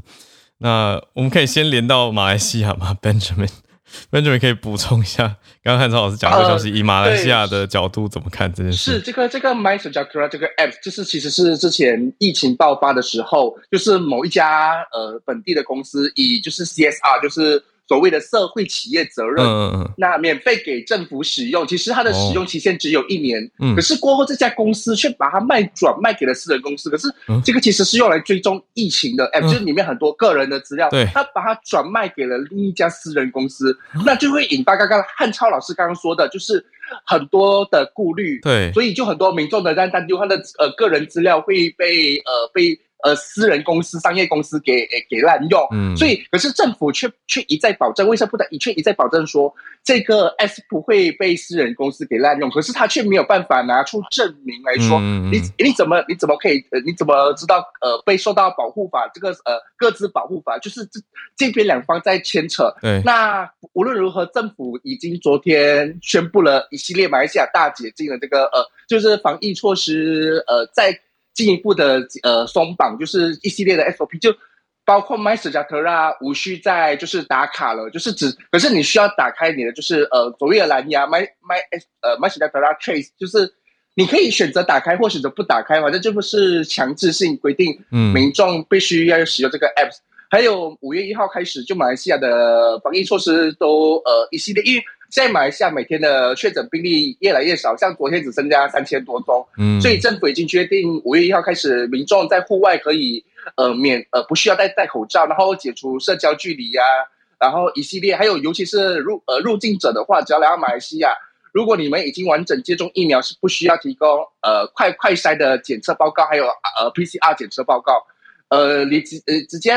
[0.59, 5.23] 那我们可以先连到马来西亚吗， Benjamin？Benjamin 可以补充一下，
[5.63, 8.93] 刚刚汉超老师讲的消息，以马来西亚的角度怎么看这件事？
[8.93, 17.61] 是这个这个 MySejahtera 这个 app，就是其实是之前疫情爆发的时候，就是某一家呃本地的公司以就是 CSR 就是。
[17.87, 23.43] 所谓的社会企业责任，嗯、那免费给政府使用，其实它的使用期限只有一年。
[23.59, 26.89] 哦、可是过后这家公司却把它卖转卖给了私人公司。
[26.89, 27.07] 可是
[27.43, 36.65] 这个其实是用来追踪疫情的 app，、嗯、就是里面很多个人的资料，对，他把它转卖给了另一家私人公司，嗯、那就会引发刚刚汉超老师刚刚说的，就是
[37.05, 38.39] 很多的顾虑。
[38.39, 42.79] 对，所以就很多民众的在担忧他的呃个人资料会被呃被。
[43.03, 60.99] 呃，私人公司、商业公司给给滥用，嗯，所以可是政府却却一再保证，卫生部的却一再保证说这个 S 不会被私人公司给滥用，可是他却没有办法拿出证明来说，嗯、你你怎么你怎么可以呃你怎么知道呃被受到保护法这个呃各自保护法就是这
[61.35, 70.97] 这边两方在牵扯，对，那无论如何，政府已经昨天宣布了一系列马来西亚大解禁的这个呃就是防疫措施呃在。
[71.33, 74.35] 进一步的呃松绑，就是一系列的 SOP，就
[74.83, 81.59] 包括 MySejahtera 无需再就是打卡了，就是只可是你需要打开你的就是呃所谓的蓝牙 My My
[82.01, 83.53] 呃 MySejahtera Trace，就是
[83.95, 89.89] 你可以选择打开或选择不打开，反正就不是强制性规定，嗯民众必须要使用这个 App。
[89.89, 94.83] 嗯、还有五月一号开始，就马来西亚的防疫措施都呃一系列，因为。
[95.11, 103.21] 现在马来西亚每天的确诊病例越来越少，像昨天只增加三千多宗，嗯，所以政府已经决定五月一号开始，民众在户外可以
[103.57, 107.03] 呃免呃不需要戴戴口罩，然后解除社交距离呀、啊，
[107.37, 111.09] 然后一系列还有尤其是入呃入境者的话，只要来到马来西亚，
[111.51, 114.07] 如果你们已经完整接种疫苗，是不需要提供
[114.43, 118.01] 呃快快筛的检测报告，还有呃 PCR 检测报告，
[118.47, 119.73] 呃你直呃直接。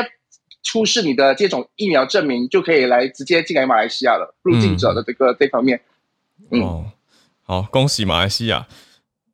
[0.65, 4.35] 出示你的这种疫苗证明，就可以来直接进来马来西亚了。
[4.41, 5.79] 入境者的这个、嗯、这方面，
[6.49, 6.85] 嗯，哦，
[7.43, 8.65] 好，恭喜马来西亚。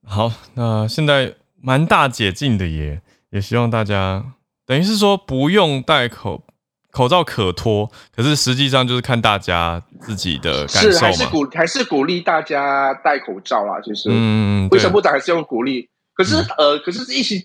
[0.05, 4.33] 好，那现在蛮大解禁的耶，也希望大家
[4.65, 6.43] 等于是说不用戴口
[6.91, 10.93] 口罩可脱，可是实际上就是看大家自己的感受嘛。
[10.93, 15.87] 是还是鼓还是鼓励大家戴口罩啦，其实，嗯，卫生部长还是用鼓励。
[16.13, 17.41] 可是、嗯、呃，可是疫情。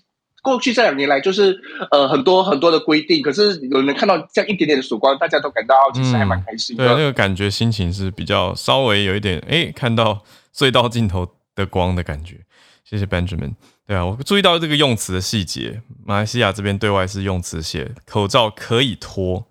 [0.47, 1.59] 过去这两年来，就是
[1.91, 6.85] 呃很多很多的规定，可是有人看到这样一点点的曙光，大家都感到其实还蛮开心的。
[6.85, 10.23] 嗯、对，那个感觉心情是比较稍微有一点哎，看到
[10.55, 12.37] 隧道尽头的光的感觉。
[12.85, 13.55] 谢谢 Benjamin。
[13.85, 19.45] 对啊，我注意到这个用词的细节，马来西亚这边对外是用词写口罩可以脱，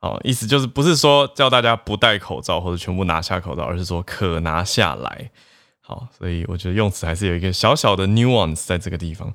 [0.00, 5.30] 哦，意思就是不是说叫大家不戴口罩或者全部拿下口罩，而是说可拿下来。
[5.80, 9.32] 好，所以我觉得用词还是有一个小小的 nuance 在这个地方。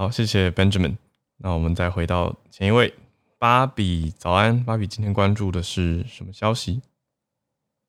[0.00, 0.94] 好，谢谢 Benjamin。
[1.36, 2.90] 那我们再回到前一位，
[3.38, 6.80] 芭比，早安，芭比今天关注的是什么消息？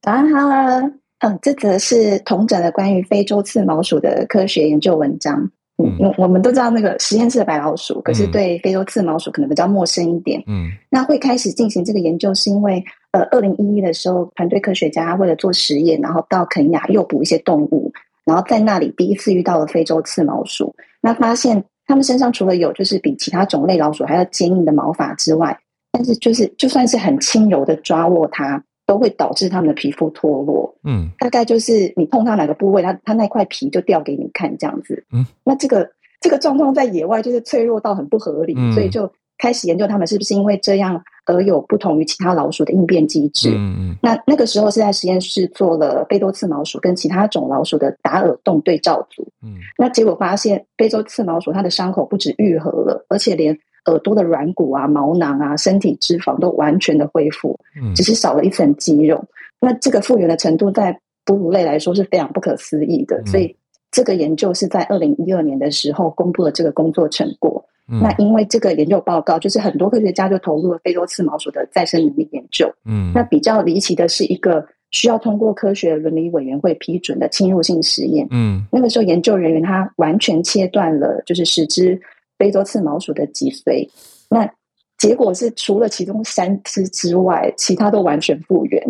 [0.01, 0.91] 早安，Hello。
[1.19, 5.49] 嗯，这则是同整的关于非洲刺毛鼠的科学研究文章。
[5.81, 10.43] 嗯，我我们都知道那个实验室的白老鼠，可是对非洲刺毛鼠可能比较陌生一点。
[10.47, 17.89] 嗯，那会开始进行这个研究，是因为呃，二零一一的时候，团队科学家为了做实验，然后到肯亚诱捕一些动物，
[18.25, 20.75] 然后在那里第一次遇到了非洲刺毛鼠。
[20.99, 25.59] 那发现他们身上除了有就是比其他种类老鼠还要坚硬的毛发之外，
[25.91, 30.73] 但是就是就算是很轻柔的抓握它，都会导致它们的皮肤脱落。
[30.85, 35.03] 嗯，大概就是你碰到哪个部位，它它那块皮就掉给你看这样子。
[35.11, 43.49] 嗯，那这个这个状况在野外就是脆弱到很不合理，嗯、所以就开始研究它们是不是因为这样而有不同于其他老鼠的应变机制。
[43.49, 49.27] 嗯嗯，那那个时候是在实验室做了非洲刺毛鼠跟其他种老鼠的打耳洞对照组。
[49.41, 59.23] 嗯，那结果发现非洲刺毛鼠它的伤口不止愈合了，而且连耳朵的软骨啊、毛囊啊、身体脂肪都完全的恢复，嗯，只是少了一层肌肉。
[59.59, 63.23] 那这个复原的程度，在哺乳类来说是非常不可思议的。
[63.25, 63.55] 所以
[63.89, 67.65] 这个研究是在二零一二年的时候公布了这个工作成果。
[67.87, 72.71] 嗯，那因为这个研究报告，就是很多科学家就投入了非洲刺毛鼠的再生能力研究。
[72.85, 78.27] 嗯，那比较离奇的是一个需要通过科学伦理委员会批准的侵入性实验。
[78.31, 81.99] 嗯，那个时候研究人员他完全切断了就是十只。
[82.39, 83.87] 非洲刺毛鼠的脊髓，
[84.27, 84.51] 那
[84.97, 88.83] 结果是除了其中三只之外，其他都完全复原。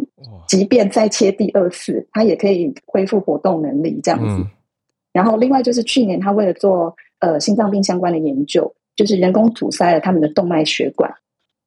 [0.48, 4.42] 即便再切第二次，它也可以恢复活动能力这样子。
[4.42, 4.48] 嗯、
[5.12, 11.12] 然后另外就是去年他为了做呃心脏病相关的研究，就是人工阻塞了他们的动脉血管，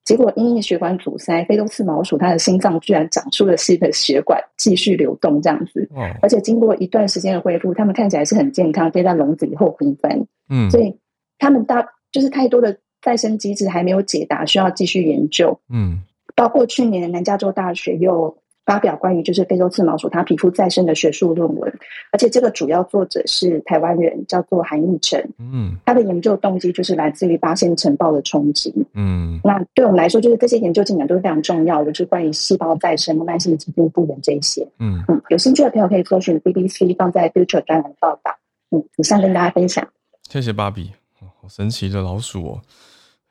[0.05, 5.89] 结果因为血管阻塞，非洲刺毛鼠它的心脏居然长出了新的血管，继续流动这样子。
[6.21, 10.25] 而且经过一段时间的恢复，它们看起来是很健康，可以在笼子里后分分。
[10.49, 10.95] 嗯，所以。
[11.37, 15.59] 他们大就是太多的再生机制还没有解答，需要继续研究。
[15.69, 15.99] 嗯，
[16.33, 18.33] 包括去年南加州大学又
[18.65, 21.71] 发表关于就是非洲刺毛鼠它皮肤再生的学术论文，
[22.11, 25.23] 而且这个主要作者是台湾人，叫做韩义成。
[25.37, 28.73] 嗯，他的研究动机就是来自于八仙尘爆的冲击。
[28.93, 34.67] 嗯，那对我们来说，就是这些研究进展都是非常重要的，就是关于细胞再生、慢性疾病复原这一些。
[34.79, 38.35] 嗯嗯，有兴趣的朋友可以搜寻 BBC 放在 Future 专栏报道。
[38.71, 39.87] 嗯，以上跟大家分享。
[40.29, 40.91] 谢谢芭比。
[41.19, 42.61] 好神奇的老鼠哦，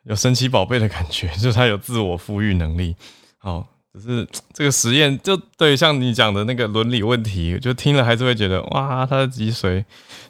[0.05, 2.95] 有神奇宝贝的感觉， 就是它有自我复育能力。
[3.39, 9.85] 好，只是 这个实验就对，像你讲的那个伦理问题，就听了还是会觉得哇，他的脊髓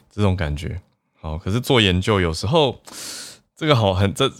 [0.09, 0.79] 这种感觉。
[1.19, 2.79] 好，可是做研究有时候
[3.57, 4.31] 这个好很这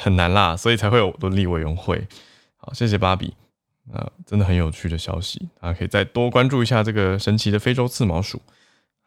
[0.00, 2.06] 很难啦，所以才会有伦理委员会。
[2.56, 3.34] 好，谢谢芭比，
[3.92, 8.40] 啊，真的很有趣的消息，大家可以再多关注一下这个神奇的非洲刺毛鼠。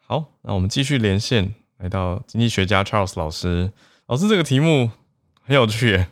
[0.06, 1.54] 好，那我们继续连线。
[1.78, 3.72] 来到经济学家 Charles 老师，
[4.06, 4.88] 老师这个题目
[5.44, 6.06] 很有趣耶，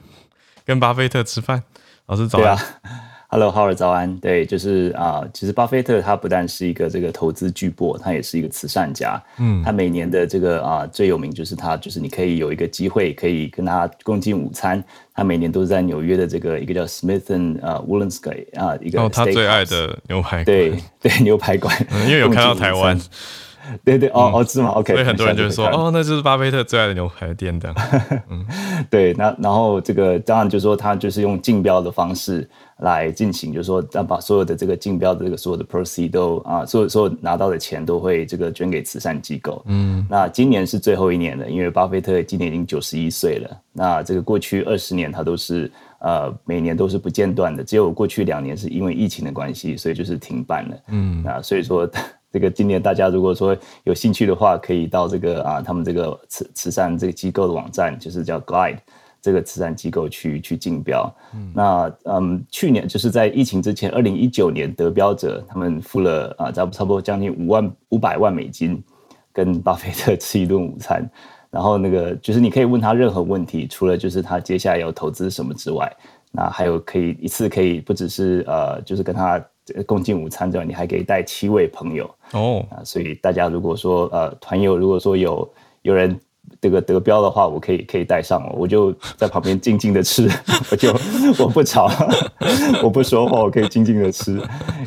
[0.64, 1.62] 跟巴菲特吃饭。
[2.06, 2.40] 老师早。
[3.30, 4.16] 对啊，Hello，Howard 早安。
[4.18, 9.22] 对，就是啊、呃，其实巴菲特他不但是一个这个投资巨擘，他也是一个慈善家。
[9.38, 14.82] 嗯，他每年的这个啊、呃、最有名就是他，就是你可以有一个机会可以跟他共进午餐。
[15.14, 19.00] 他每年都是在纽约的这个一个叫 Smith and 呃 Wollensky 啊一个。
[19.00, 20.44] 哦，他最爱的牛排馆。
[20.44, 22.98] 对对，牛排馆、嗯，因为有看到台湾。
[23.84, 27.72] 对对哦哦，是吗？OK，所以很多人就说哦，那就是巴菲特最爱的牛排店的。
[28.28, 28.44] 嗯，
[28.90, 32.48] 对，那然后这个当然就是说他就是用竞标的方式
[32.80, 39.62] 来进行，就是说要把所有的这个竞标的这个所有的 proceeds 都啊，所有所有拿到的钱都会这个捐给慈善机构。
[39.66, 43.60] 嗯，那今年是最后一年了，因为巴菲特今年已经九十一岁了。
[43.72, 50.76] 那这个过去二十年他都是呃每年都是不间断的，只有过去两年是因为疫情的关系，所以就是停办了。
[50.88, 51.88] 嗯，啊所以说。
[52.32, 58.78] 这个今年大家如果说有兴趣的话，可以到这个啊，他们这个慈慈善这个机构的网站，就是叫 Glide
[59.20, 61.12] 这个慈善机构去去竞标。
[61.34, 68.82] 嗯，那嗯，去年就是在疫情之前，二零一九年得标者他们付了啊，差差不多将近五万五百万美金，
[69.32, 71.08] 跟巴菲特 吃一顿午餐。
[71.50, 75.90] 然后那个就是你可以问他任何问题，除了就是他接下来要投资什么之外，
[76.30, 79.44] 那还有可以一次可以不只是呃，就是跟他。
[79.86, 85.48] 共进午餐之外，你还可以带七位朋友哦啊，所以大家如果说呃团友如果说有
[85.82, 86.18] 有人
[86.60, 90.28] 这个得标的话，我可以可以带上我，我就在旁边静静的吃，
[90.70, 90.92] 我就
[91.38, 91.90] 我不吵，
[92.82, 94.40] 我不说话，我可以静静的吃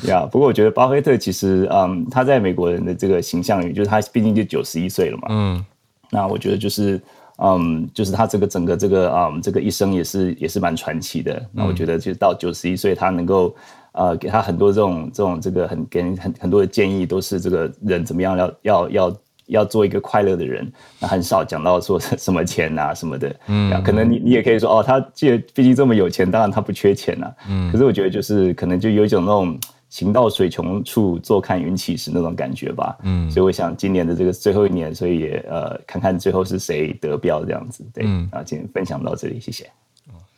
[0.08, 0.28] 呀。
[0.32, 5.66] 不过我觉得巴菲特其实嗯他在美国人的这个形象里，就是他毕竟就九十一岁了嘛，嗯，
[6.12, 7.02] 那我觉得就是
[7.38, 11.44] 嗯就是他这个整个这个嗯这个一生也是也是蛮传奇的。
[11.52, 13.56] 那我觉得就到九十一岁他能够。
[13.96, 19.18] 呃，给他很多这种这种这个很给人很很多的建议，都是这个人怎么样要要要
[19.48, 20.72] 要做一个快乐的人。
[21.00, 23.36] 那很少讲到说什么钱啊什么的。
[23.48, 27.36] 嗯，可能你你也可以说哦，他既然毕竟这么有钱，当然他不缺钱啊。
[27.50, 32.98] 嗯，可是我觉得就是可能就有一种那种行到水穷处，坐看云起时那种感觉吧。
[33.04, 37.86] 嗯，所以我想今年的这个最后一年，所以也呃看看最后是谁得标这样子。
[37.94, 39.70] 对，嗯，啊，今天分享到这里，谢谢。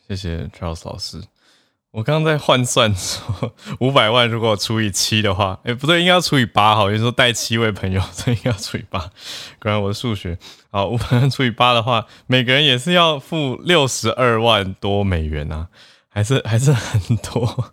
[0.07, 1.19] 谢谢 Charles 老师。
[1.95, 6.75] 我刚刚在换算说，五百万如果除以七的话，哎，不对，应该要除以八。
[6.75, 8.99] 好，也就是说带七位朋友， 所以应该要除以八。
[8.99, 10.37] 果然我的数学
[10.71, 15.67] 好，五百万除以八的话，每个人也是要付六十二万多美元啊，
[16.09, 17.71] 还是还是很多。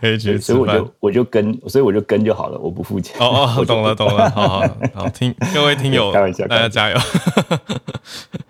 [0.00, 3.16] 可以去吃饭，所以我就我就跟，所以我就跟就好了，我不付钱。
[3.20, 6.10] 哦 哦，懂了懂了，好好好，听各位听友，
[6.48, 6.98] 大家加油，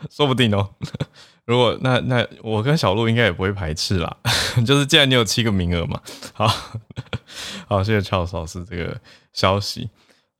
[0.09, 0.71] 说不定哦。
[1.51, 4.17] 如果那那我跟小鹿应该也不会排斥啦，
[4.65, 6.01] 就是既然你有七个名额嘛，
[6.33, 6.47] 好。
[7.67, 9.01] 好谢谢乔老师这个
[9.33, 9.91] 消息，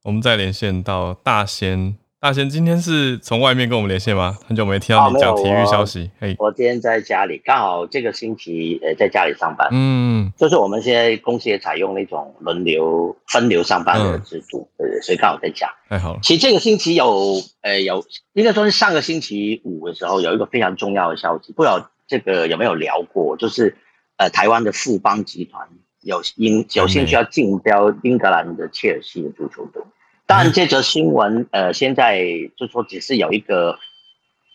[0.05, 1.97] 我们再连线到大仙。
[2.23, 4.37] 大仙今天是从外面跟我们连线吗？
[4.47, 6.11] 很久没听到你讲体育消息。
[6.21, 9.67] 嘿，我今天在家里，刚好这个星期呃在家里上班。
[9.73, 15.73] 嗯，就是我们现在公司也采用那种轮流分流上班的制度，对、嗯、对，所以刚好在家。
[15.89, 16.21] 太好了。
[16.23, 18.05] 其实这个星期有呃有，
[18.35, 23.75] 应该说是上个星期五的时候有一个非常重要的消息，不知道这个有没有聊过，就是
[24.19, 25.67] 呃台湾的富邦集团
[26.03, 29.83] 有兴有兴趣要竞标英格兰的切尔西的足球队。
[29.83, 29.91] 当
[30.39, 32.25] 然，这则新闻，呃，现在
[32.57, 33.79] 就说只是有一个，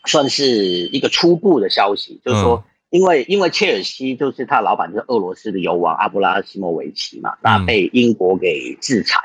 [0.06, 9.20] 算是一个初步的消息，就是说，因为因为切尔西就是他老板就是俄罗斯的油王阿布拉西莫维奇嘛，那被英国给制裁，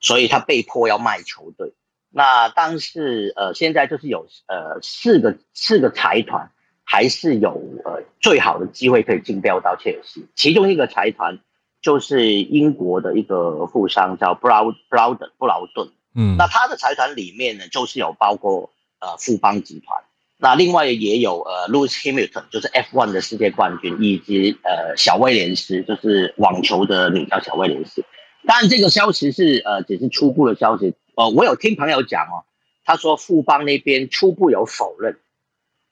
[0.00, 1.72] 所以他被迫要卖球队。
[2.10, 6.50] 那当时呃，现在就是有呃四个四个财团
[6.84, 11.40] 还是有呃最好的机会可以竞标到切尔西，其中一个财团
[11.80, 15.88] 就是英国的一个富商叫布劳布劳登布劳顿。
[16.14, 18.70] 嗯，那他的财团里面呢，就是有包括
[19.00, 20.02] 呃富邦集团，
[20.38, 28.02] 那另外也有呃 Lewis Hamilton，就是 F1 的世界冠军，以及呃小威廉斯，就是网球的女将小威廉斯。
[28.46, 32.44] 当然这个消息是呃只是初步的消息，呃我有听朋友讲哦，
[32.84, 35.18] 他说富邦那边初步有否认，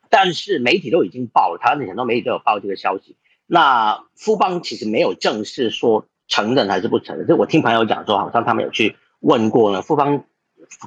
[0.09, 3.16] 但是媒体都已经报了，台湾的很多媒体都有报这个消息。
[3.47, 8.97] 那富邦其实没有正式说承认还是不承认，就我听朋友讲说，好像他们有去。
[9.26, 10.22] 问过呢，富邦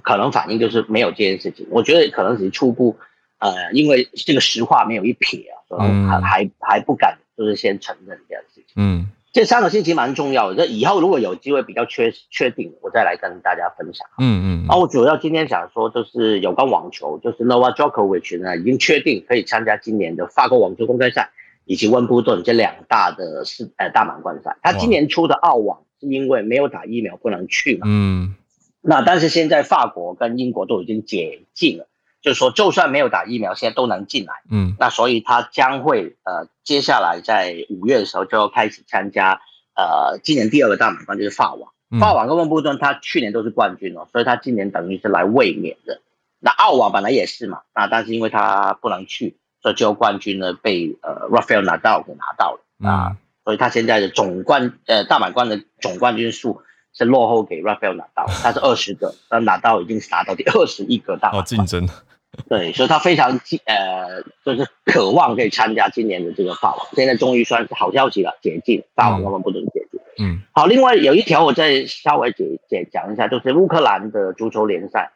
[0.03, 1.65] 可能反应就是没有这件事情。
[1.71, 2.95] 我觉得可能只是初步，
[3.39, 5.81] 呃，因为这个实话没有一撇啊，
[6.21, 8.75] 还还还不敢就是先承认这样的事情。
[8.75, 14.07] 嗯，这三个星期蛮重要的，这以后如果有机会比较确确定，我再来跟大家分享。
[14.19, 14.65] 嗯嗯。
[14.67, 21.31] 然后我主要今天想说，就是有关网球，就是 Novak Djokovic 呢已经确定可以参加今年的法国网球公开赛
[21.67, 24.57] 以及温布顿这两大的世呃大满贯赛。
[24.63, 25.83] 他今年出的澳网。
[25.99, 27.87] 是因为没有打疫苗不能去嘛？
[27.89, 28.35] 嗯，
[28.81, 31.87] 那但是现在法国跟英国都已经解禁了，
[32.21, 34.33] 就是说就算没有打疫苗，现在都能进来。
[34.51, 39.41] 嗯，那所以他将会呃接下来在五月的时候就要开始参加
[39.75, 41.71] 呃今年第二个大满贯就是法网。
[41.89, 46.01] 嗯、法网跟温布顿他去年都是冠军哦，所以他今年等于是来卫冕的。
[46.39, 49.35] 那澳网本来也是嘛，那但是因为他不能去，
[49.67, 53.09] 所以最后冠军呢被呃 Rafael Nadal 给拿到了啊。
[53.11, 56.61] 嗯所以他现在的总冠呃大满贯的总冠军数
[56.93, 61.41] 是落后给 Rafael 拿到，他是二十个，那拿到已经是拿到第二十一个大满贯。
[61.41, 61.87] 好竞争。
[62.49, 70.01] 对，所以他非常呃就是渴望可以参加今年的这个法网，现在终于算是好消息了，解禁法网根本不能解禁。
[70.19, 75.13] 嗯，好，另外有一条我再稍微解解讲一下，就是乌克兰的足球联赛，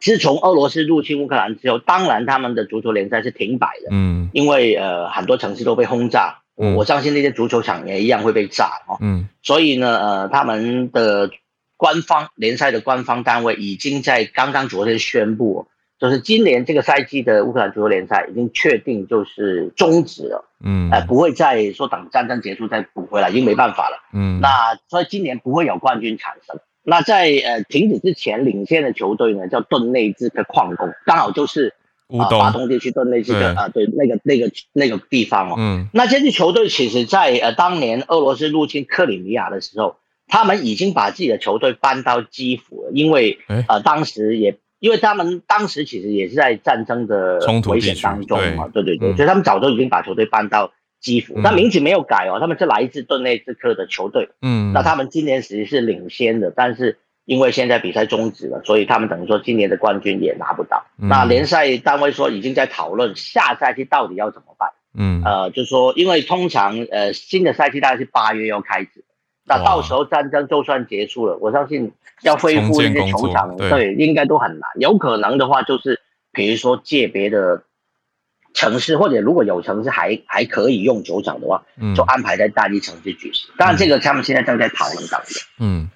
[0.00, 6.38] 自从俄罗斯入侵乌克兰之后，当然他们的足球联赛是停摆的，嗯，因为呃很多城市都被轰炸。
[6.54, 11.30] 我我相信那些足球场也一样会被炸哦，嗯，所以呢，呃，他们的
[11.76, 15.68] 官方联赛的官方单位已经在刚刚昨天宣布，
[16.00, 24.48] 就是今年这个赛季的乌克兰足球联赛已经确定就是终止了，嗯，呃，不会再说等战争结束再补回来，已经没办法了，嗯，那
[24.88, 26.58] 所以今年不会有冠军产生。
[26.88, 31.74] 那在呃停止之前领先的球队呢，叫顿内兹克矿工，刚好就是。
[32.10, 43.36] 乌东，巴东地区顿内兹的啊，对，那个那个那个地方哦，嗯，那这支球队其实在呃当年俄罗斯入侵克里米亚的时候，他们已经把自己的球队搬到基辅了，因为
[43.68, 48.82] 呃当时也因为他们当时其实也是在战争的危险当中嘛，对。
[48.82, 56.98] 对对，所以他们早就已经把球队搬到基辅，但名字没有改哦，他们是来自顿内茨克的球队，嗯，那他们今年其实是领先的，但是。
[57.28, 60.86] 因为现在比赛终止了，所以他们等于说今年的冠军也拿不到。
[60.96, 64.70] 嗯、那联赛单位说已经在讨论下赛季到底要怎么办。
[64.94, 69.04] 嗯，呃，就是说，因为通常呃新的赛季大概是八月要开始，
[69.44, 71.92] 那到时候战争就算结束了，我相信
[72.22, 74.66] 要恢复那些球场，对，应该都很难。
[74.80, 76.00] 有可能的话，就是
[76.32, 77.62] 比如说借别的
[78.58, 81.62] 城市，或者如果有城市还还可以用球场的话，
[81.94, 83.48] 就安排在大一城市举行。
[83.56, 85.42] 当然，这个他们现在正在讨论当中。
[85.60, 85.88] 嗯。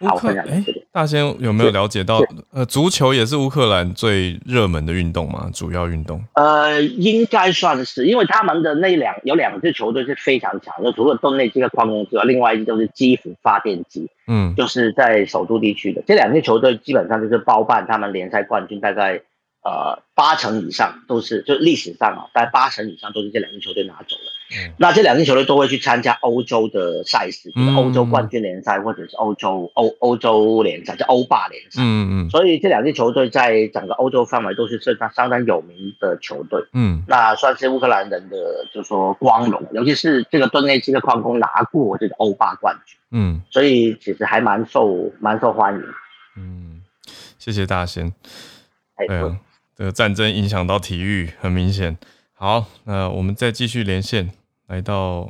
[0.00, 2.20] 乌克兰，哎，大仙有没有了解到？
[2.52, 5.50] 呃，足球也是乌克兰最热门的运动吗？
[5.52, 6.22] 主要运动？
[6.34, 19.20] 呃，应该算是，因为他们的那两有两支球队是非常强，就除了顿内这个矿工之外，另外一支就是基辅发电机，嗯，就是在首都地区的这两支球队，基本上就是包办他们联赛冠军，大概
[19.62, 24.32] 呃八成以上都是，就历史上啊，大概八成以上都是这两支球队拿走了。
[24.50, 31.82] 嗯、那这两支球队都会去参加欧洲的赛事，就是欧洲冠军联赛或者是欧洲欧欧洲联赛，叫欧霸联赛。
[31.82, 32.30] 嗯嗯。
[32.30, 36.64] 所以这两支球队在整个欧洲范围都是相当相当有名的球队。
[36.72, 37.04] 嗯。
[37.06, 38.36] 那算是乌克兰人的，
[38.72, 42.98] 就是说光荣，尤其是这个顿内茨克矿工拿过这个欧霸冠军。
[43.10, 43.42] 嗯。
[43.50, 45.82] 所以其实还蛮受蛮受欢迎。
[46.36, 46.82] 嗯，
[47.38, 48.14] 谢谢大仙。
[48.96, 49.38] 哎呀，
[49.78, 51.96] 这个战争影响到体育很明显。
[52.32, 54.32] 好，那我们再继续连线。
[54.66, 55.26] 来到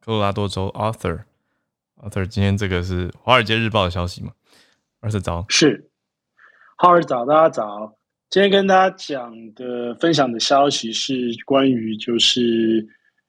[0.00, 4.32] 科罗拉多州，Arthur，Arthur，今天这个是《华尔街日报》的消息吗
[5.00, 5.88] ？Arthur 早，是，
[6.76, 7.94] 哈尔早，大家早。
[8.28, 11.14] 今天跟大家讲的分享的消息是
[11.46, 12.84] 关于就是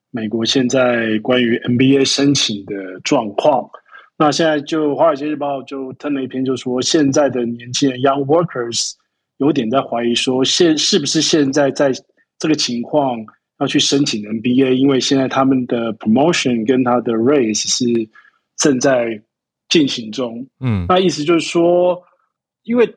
[0.10, 3.70] 美国现在关于 NBA 申请的状况。
[4.18, 8.94] 那现在就《华尔街日报》就登了一篇，就说现在的年轻人 Young Workers
[9.40, 11.92] 有点在怀疑说现是不是现在在
[12.38, 13.18] 这个情况。
[13.62, 17.86] 要去申请 NBA，因为现在他们的 promotion 跟他的 raise 是
[18.56, 19.22] 正在
[19.68, 20.48] 进行中。
[20.62, 22.02] 嗯，那意思就是说，
[22.64, 22.88] 因为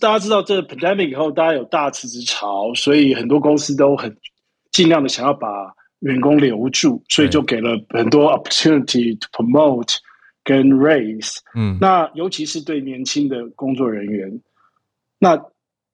[0.00, 4.16] 大家知道这个 pandemic 以后，大家有大辞职潮，所以很多公司都很
[4.70, 5.48] 尽量的想要把
[5.98, 9.96] 员工留住，所以就给了很多 opportunity to promote
[10.44, 11.38] 跟 raise。
[11.56, 14.40] 嗯，那尤其是对年轻的工作人员，
[15.18, 15.36] 那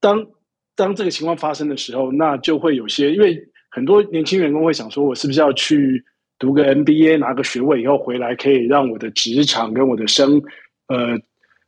[0.00, 0.26] 当
[0.74, 3.46] 当这个情况发生的时候，那就会有些因为。
[3.72, 6.04] 很多年轻员工会想说：“我是不是要去
[6.40, 10.42] 读个 MBA，拿个学位以后回来，可以让我的职场跟我的升
[10.88, 11.16] 呃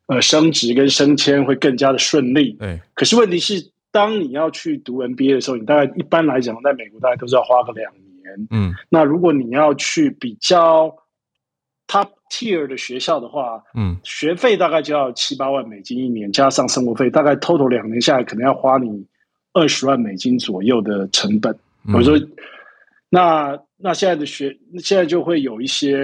[0.08, 2.80] 呃升职跟升迁会更加的顺利？”对。
[2.94, 8.48] 可是问题是，当你要去读 MBA 的时候，你大概一般来讲，在美国大概都是要花个两年。
[8.50, 8.74] 嗯。
[8.88, 10.92] 那如果你要去比较
[11.86, 19.06] top tier 的学校的话，嗯，学费大概就要七八万美金一年，加上生活费，大概 total 两年下来，可能要花你
[19.52, 21.54] 二十万美金左右的成本。
[21.92, 22.18] 我说，
[23.10, 25.98] 那那现在的学，现在就会有一些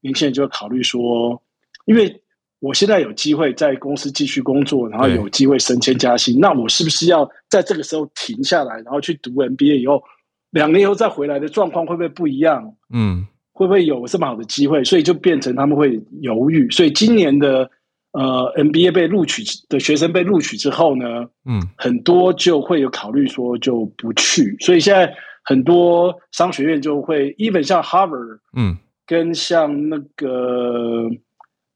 [0.00, 1.40] 年轻人就会考虑说，
[1.84, 2.20] 因为
[2.58, 10.02] 我现在有机会在公司继续工作，然后有机会升迁加薪，那我是不是要在这个时候停下来，然后去读 MBA 以后，
[10.50, 12.74] 两年以后再回来的状况会不会不一样？
[12.92, 13.26] 嗯，
[13.56, 14.84] 会不会有这么好的机会？
[14.84, 16.70] 所以就变成他们会犹豫。
[16.70, 17.68] 所以今年的。
[18.12, 21.04] 呃，MBA 被录取的学生被录取之后呢，
[21.44, 28.74] 嗯，很多就会有考虑说就不去，所以现在很多商学院就会，even 像 Harvard，嗯，
[29.06, 31.02] 跟像那个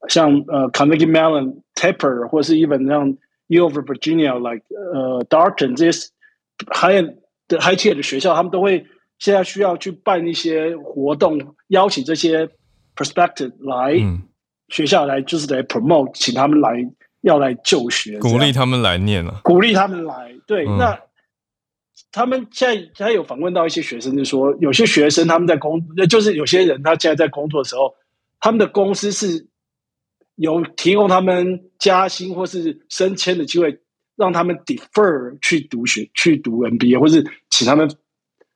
[0.09, 3.15] 像呃 Carnegie Mellon、Tapper，或是 even 像
[3.49, 4.65] U of Virginia，like
[4.95, 6.09] 呃 Darton 这些
[6.73, 7.05] high
[7.47, 8.83] 的 high tier 的学校，他们都会
[9.21, 12.49] 现在需要去办一些活动，邀请这些
[12.95, 13.93] prospective 来。
[13.93, 14.23] 嗯
[14.71, 16.71] 学校来就是来 promote，请他们来
[17.23, 20.33] 要来就学，鼓励他们来念了，鼓励他们来。
[20.47, 20.97] 对，嗯、那
[22.09, 27.93] 他们现在他有访问到一些学生，就说有些学生他们在工，就是有些人他现在在工作的时候，
[28.39, 29.45] 他们的公司是
[30.35, 33.77] 有提供他们加薪或是升迁的机会，
[34.15, 37.93] 让他们 defer 去读学去读 MBA，或是请他们。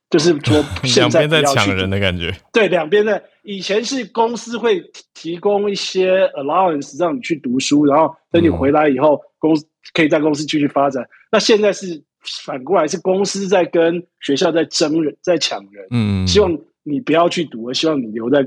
[0.10, 0.64] 就是说，
[0.96, 2.34] 两边在抢人的感觉。
[2.54, 4.84] 对，两边在以前是公司会
[5.14, 11.04] 提供一些 allowance 让你去读书，然后等你回来以后，公司可以在公司继续发展。
[11.32, 12.02] 那现在是
[12.46, 15.86] 反过来，是公司在跟学校在争人，在抢人。
[15.92, 18.46] 嗯，希望你不要去读，而希望你留在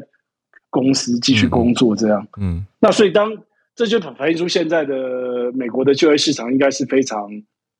[0.70, 1.94] 公司继续工作。
[1.94, 2.26] 这样。
[2.40, 2.64] 嗯。
[2.80, 3.36] 那所以当
[3.74, 4.94] 这就反映出现在的
[5.52, 7.28] 美国的就业市场应该是非常。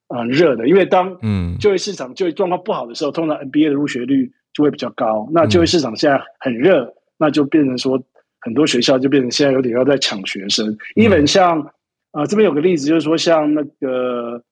[0.09, 5.29] 嗯，热的，因为当嗯就业市场就业状况不好的时候，通常 NBA 的入学率就会比较高。
[5.33, 8.03] 那就业市场现在很热，嗯、那就变成说
[8.41, 10.67] 很多学校就变成现在有点要在抢学生。
[10.95, 14.43] Even、嗯、像啊、呃，这边有个例子，就是说像那个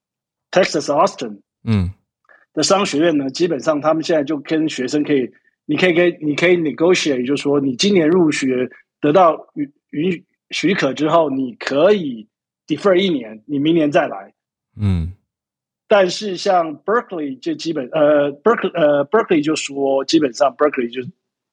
[0.51, 1.91] Texas Austin 嗯
[2.53, 5.31] 的商学院呢，基本上他们现在就跟学生可以，
[5.65, 8.69] 你可以跟你可以 negotiate，就是说你今年入学
[9.01, 12.29] 得到允允许可之后，你可以
[12.67, 14.35] defer 一年，你明年再来，
[14.79, 15.15] 嗯。
[15.89, 21.01] 但是像 Berkeley 就基本呃 Berkeley 呃 Berkeley 就说基本上 Berkeley 就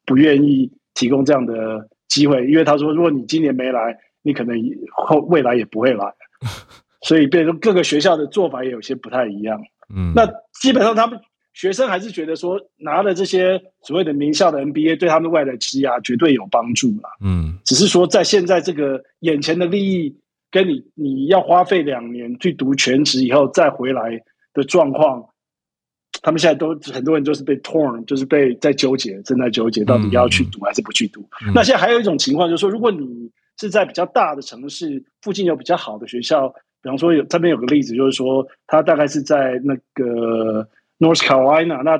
[0.05, 4.57] 不愿意提供这样的机会，因为他说如果你今年没来，你可能
[4.95, 6.05] 后未来也不会来，
[7.03, 9.61] 所以变成各个学校的做法也有些不太一样。
[9.93, 10.25] 嗯，那
[10.61, 11.19] 基本上他们
[11.53, 17.09] 学生还是觉得说拿了这些所谓的名校的 MBA 对他们未来的职涯绝对有帮助啦。
[17.23, 20.15] 嗯，只是说在现在这个眼前的利益，
[20.53, 24.23] 跟你你要花费两年去读全职以后再回来
[24.53, 25.27] 的状况，
[26.21, 31.19] 他们现在都很多人就是被 torn，就是被在纠结，正在纠结到底要去读还是不去读。
[31.45, 33.29] 嗯、那现在还有一种情况就是说，如果你
[33.59, 36.47] 是在比较大的城市附近有比较好的学校，
[36.81, 40.69] 比方说有这边有个例子，就是说他大概是在那个。
[40.99, 41.99] North Carolina 那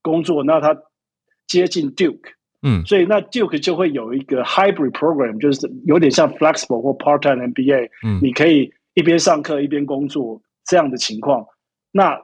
[0.00, 0.76] 工作，那他
[1.46, 2.32] 接近 Duke，
[2.62, 11.44] 嗯，所以那 Duke 就会有一个 hybrid program，就是有点像 flexible 或 part-time MBA，嗯，你可以一边上课一边工作这样的情况。
[11.90, 12.18] 那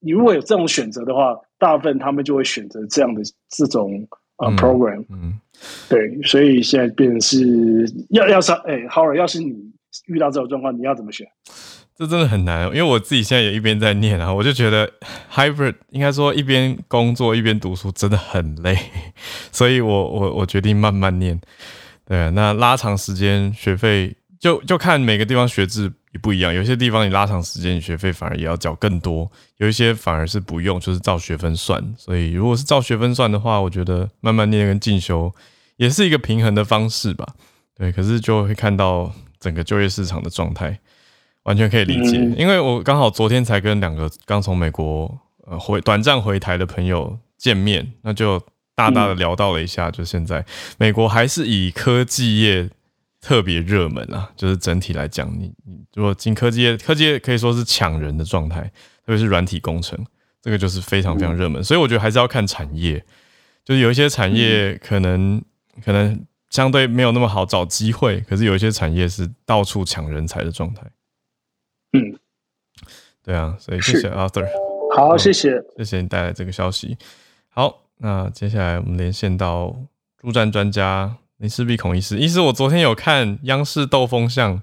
[0.00, 4.06] 你如果有这种选择的话，大部分他们就会选择这样的这种
[4.36, 5.40] 呃 program，嗯，嗯，
[5.88, 9.54] 对，所以现在变成是要要上，哎，Howard，要是你
[10.06, 11.26] 遇到这种状况，你要怎么选？
[11.98, 14.90] 这真的很难，因为我自己现在也一边在念啊，我就觉得
[15.32, 18.78] hybrid 应该说一边工作一边读书真的很累，
[19.50, 21.40] 所以我我我决定慢慢念。
[22.04, 31.82] 对，那拉长时间学费就就看每个地方学制也不一样，有些地方你拉长时间，你学费反而也要缴更多，有一些反而是不用，就是照学分算。
[31.96, 35.34] 所以如果是照学分算的话，我觉得慢慢念跟进修
[35.78, 37.26] 也是一个平衡的方式吧。
[37.74, 40.78] 对，可是就会看到整个就业市场的状态。
[41.46, 45.16] 完全可以理解，因为我刚好昨天才跟两个刚从美国
[45.46, 48.42] 呃回短暂回台的朋友见面，那就
[48.74, 50.44] 大大的聊到了一下，就现在
[50.76, 52.68] 美国还是以科技业
[53.20, 59.96] 特别热门啊，就是整体来讲，你你如果进科技业，科技业可以说是抢人的状态，特别是软体工程，
[60.42, 63.04] 这个就是非常非常热门，所以我觉得还是要看产业，
[63.64, 65.40] 就是有一些产业可能
[65.84, 66.20] 可能
[66.50, 70.82] 相对没有那么好找机会，可是有一些产业是到处抢人才的状态。
[71.98, 72.18] 嗯，
[73.22, 74.46] 对啊，所以谢谢 Arthur。
[74.94, 76.96] 好，谢谢，谢谢你带来这个消息。
[77.48, 79.76] 好，那接下来我们连线到
[80.16, 82.18] 助战专家林氏璧孔医师。
[82.18, 84.62] 医师，我昨天有看央视斗风向，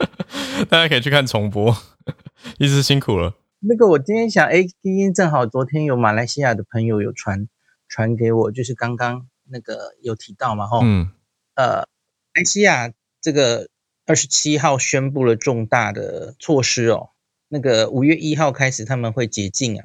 [0.70, 1.76] 大家可以去看重播。
[2.58, 3.34] 医师辛苦了。
[3.60, 7.48] 那个，我今天想，哎，今天正好昨天有马来西亚的朋友有传
[7.88, 11.10] 传给我，就是刚刚那个有提到嘛，吼，嗯，
[11.56, 13.68] 呃，马来西亚这个。
[14.08, 17.10] 二十七号宣布了重大的措施哦，
[17.48, 19.84] 那个五月一号开始他们会解禁啊。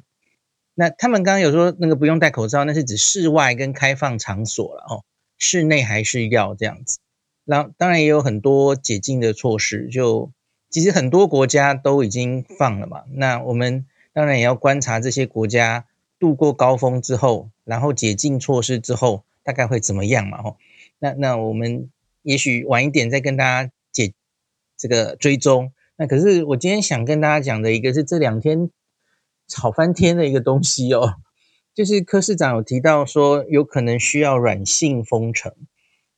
[0.72, 5.04] 那他们刚刚有说那个不用戴口罩，那是指室外跟开放场所了哦，
[5.36, 7.00] 室内还是要这样子。
[7.44, 10.32] 然后当然也有很多解禁的措施，就
[10.70, 13.02] 其实很多国家都已经放了嘛。
[13.10, 15.84] 那我们当然也要观察这些国家
[16.18, 20.40] 度过高峰之后，然后解禁措施之后大概会怎么样嘛？
[20.40, 20.56] 吼，
[20.98, 21.90] 那那我们
[22.22, 23.70] 也许晚一点再跟大家。
[24.84, 28.68] 这个追踪，那可是我今天想跟大家讲的一个是这两天
[29.48, 31.14] 吵翻天的一个东西哦，
[31.72, 35.54] 就是柯市长有提到说有可能需要软性封城，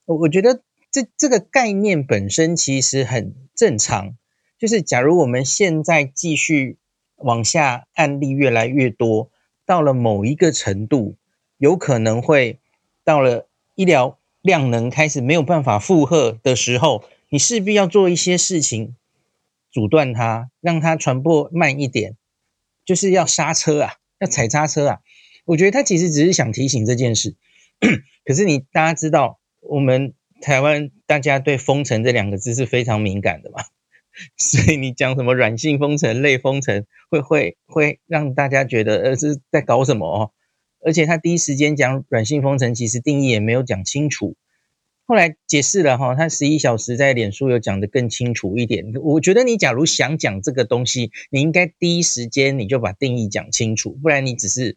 [0.05, 4.17] 我我觉得这这个概念本身其实很正常，
[4.59, 6.79] 就是假如我们现在继续
[7.15, 9.31] 往下，案例越来越多，
[9.65, 11.15] 到了某一个程度，
[11.57, 12.59] 有可能会
[13.05, 13.47] 到了
[13.77, 17.05] 医疗量能开始没有办法负荷的时候。
[17.37, 18.97] 你势必要做一些事情，
[19.71, 22.17] 阻断它，让它传播慢一点，
[22.83, 25.01] 就是要刹车啊，要踩刹车啊。
[25.45, 27.37] 我觉得他其实只是想提醒这件事。
[28.25, 33.63] 可是你大家知道，我们台湾大家对封城这两个字是非常敏感的嘛，
[34.39, 40.33] 所以你讲什么软性封城、类封城，会会会让大家觉得呃是在搞什么哦。
[40.81, 44.37] 而且他第一时间讲软性封城，其实定义也没有讲清楚。
[45.07, 48.93] 后来解释了哈，他十一小时在脸书有讲得更清楚一点。
[49.03, 54.77] 我觉得你假如想讲这个东西，你应该第一时间你就把定义讲清楚，不然你只是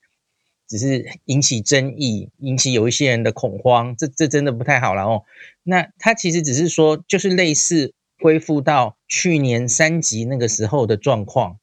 [0.68, 5.24] 只是引起争议，引起有一些人的恐慌，这这真的不太好了哦。
[5.64, 11.58] 那他其实只是说，就是类似恢复到去年三级那个时候的状况。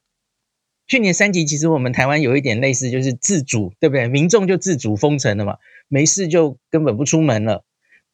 [0.89, 4.09] 去年三级其实我们台湾有一点类似，就是自主，对不对？
[4.09, 7.65] 民众就自主封城了嘛，没事就根本不出门了。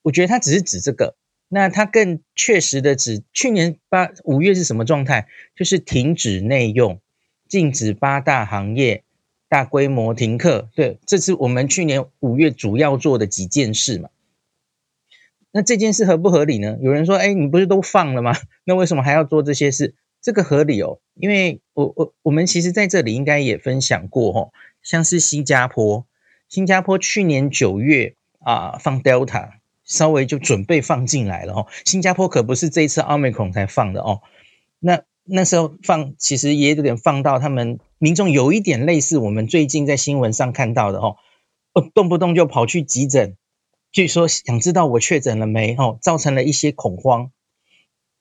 [0.03, 1.17] 我觉得他只是指这个，
[1.49, 5.27] 那他更确实的指去年八五月是什么状态？
[5.55, 7.01] 就是停止内用，
[7.49, 9.05] 禁止八大行业
[9.49, 10.69] 大规模停课。
[10.75, 14.09] 对，这是我们去年五月主要做的几件事嘛。
[15.53, 16.79] 那这件事合不合理呢？
[16.81, 18.35] 有人说，哎，你不是都放了吗？
[18.65, 19.95] 那为什么还要做这些事？
[20.23, 26.07] 这个合理哦，因为我我我们其实在这里应该也分享过哦，像是新加坡，
[26.49, 29.62] 新加坡去年九月啊放 Delta。
[29.93, 34.23] 稍微就准备放进来了哦，新加坡可不是这一次奥密克戎才放的哦。
[34.81, 41.17] 那那时候放，其实也有点放到他们民众有一点类似我们最近在新闻上看到的哦，
[41.95, 43.37] 动不动就跑去急诊，
[43.93, 47.31] 据说想知道我确诊了没哦，造成了一些恐慌。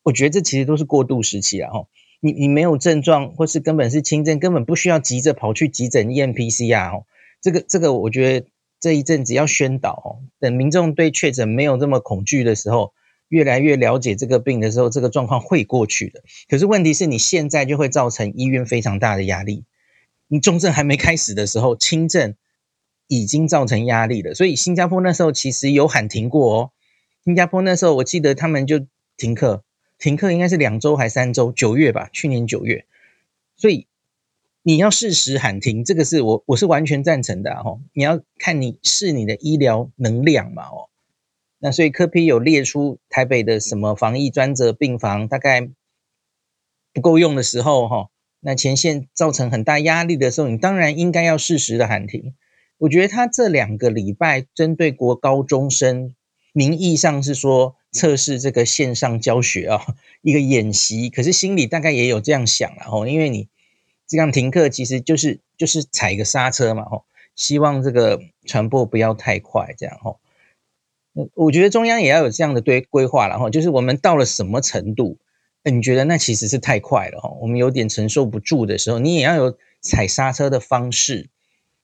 [0.03, 1.87] 我觉得这其实都是过渡时期啊，哦，
[2.19, 7.05] 你你没有症状或是根本是轻症，根本不需要急着跑去急诊验 PCR 哦。
[7.41, 8.47] 这个这个，我觉得
[8.81, 12.93] 这一阵子要宣导哦，等民众对确诊没有这么恐惧的时候。
[13.29, 16.21] 越来越了解这个病的时候，这个状况会过去的。
[16.49, 19.63] 可是问题是你现在就会造成医院非常大的压力。
[20.27, 22.35] 你重症还没开始的时候，轻症
[23.07, 24.33] 已经造成压力了。
[24.33, 26.71] 所以新加坡那时候其实有喊停过哦。
[27.23, 29.63] 新加坡那时候我记得他们就停课，
[29.97, 32.83] 停课应该是两周还三周，九月吧，去年九月。
[33.55, 33.87] 所以
[34.63, 37.81] 你要适时喊停，这个是我我是完全赞成的哦。
[37.93, 40.89] 你要看你是你的医疗能量嘛哦。
[41.57, 45.69] 那所以柯 P 有列出台北的什么防疫专责病房大概
[46.93, 48.09] 不够用的时候，哈，
[48.39, 52.35] 那前线造成很大压力的时候，你当然应该要适时的喊停。
[52.77, 56.15] 我觉得他这两个礼拜针对国高中生，
[56.51, 59.81] 名义上是说测试这个线上教学啊，
[60.21, 63.49] 一个演习，可是心里大概也有这样想了哦，因为你
[64.11, 70.19] 这样停课其实就是就是踩个刹车嘛，吼，希望这个传播不要太快，这样吼。
[71.33, 75.17] 我觉得中央也要有这样的对规划了哈，就是我们到了什么程度，
[75.63, 81.29] 你觉得那其实是太快了吼，我们有点承受不住的时候，你也要有踩刹车的方式。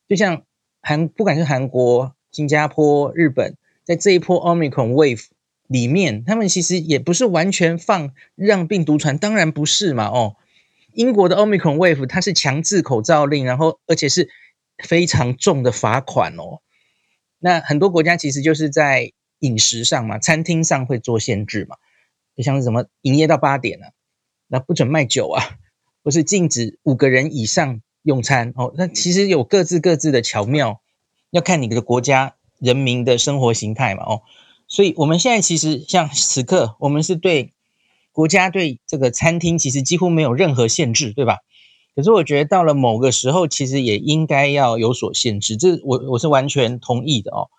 [0.10, 0.44] 就像
[0.82, 3.56] 韩，不管是韩国、新加坡、日本，
[3.86, 5.28] 在这一波 Omicron Wave
[5.68, 10.36] 里面，他们其实也不是完全放让病毒传，当然不是嘛哦。
[10.98, 14.30] 英国的 Omicron Wave 它是强制口罩令，然后而且是
[14.84, 16.62] 非常重的罚款哦。
[17.38, 21.76] 那很多国家其实就是在饮食上嘛，餐厅上会做限制嘛，
[22.36, 23.92] 就像是什么营业到八点啊，
[24.48, 25.60] 那不准卖酒啊，
[26.04, 28.74] 或是禁止五个人以上用餐哦。
[28.76, 30.82] 那其实有各自各自的巧妙，
[31.30, 34.24] 要看你的国家人民的生活形态嘛哦。
[34.68, 37.54] 所以我们现在其实像此刻，我们是对
[38.18, 41.38] 国家对这个餐厅其实几乎没有任何限制，对吧？
[41.96, 47.50] 可是我觉得到了某个时候，其实也应该要有所限制，这我我是完全同意的哦。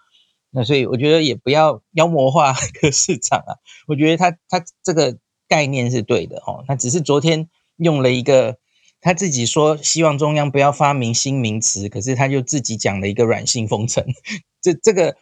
[0.51, 3.55] 那所以我觉得也不要妖魔化 个市场啊，
[3.87, 8.59] 我觉得他他这个概念是对的哦，那只是昨天用了一个
[9.01, 14.05] 他自己说希望中央不要发明新名词，可是他就自己讲了一个软性封城，
[14.61, 15.17] 这这个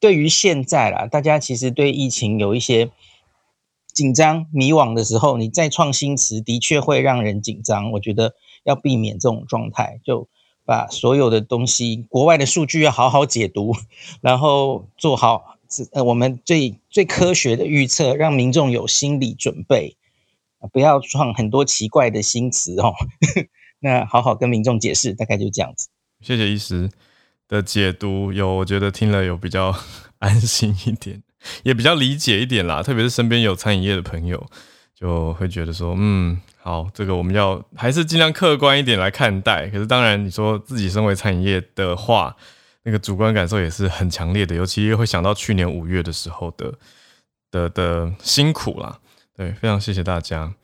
[0.00, 2.90] 对于现在啦，大家其实对疫情有一些
[3.92, 8.34] 紧张迷惘的时候，你再创新词的确会让人紧张，我觉得
[8.64, 10.28] 要避免这种状态就。
[10.64, 13.74] 把所有的东西，国外的数据要好好解读，
[14.20, 15.58] 然后做好
[15.90, 19.96] 呃我们最最科学的预测，让民众有心理准备，
[20.72, 22.94] 不要创很多奇怪的新词哦。
[23.82, 25.88] 那好好跟民众解释，大概就这样子。
[26.20, 26.88] 谢谢医师
[27.48, 29.74] 的解读，有我觉得听了有比较
[30.20, 31.24] 安心一点，
[31.62, 32.82] 也比较理解一点啦。
[32.82, 34.46] 特别是身边有餐饮业的朋友，
[34.94, 36.40] 就会觉得说，嗯。
[36.64, 39.66] 好，这个我们要还是尽量客观一点来看待。
[39.66, 42.36] 可是当然，你说自己身为餐饮业的话，
[42.84, 46.72] 那个主观感受也是很强烈的，尤其会想到去年五月的时候的
[47.50, 49.00] 的的辛苦啦。
[49.36, 50.54] 对，非常谢谢大家。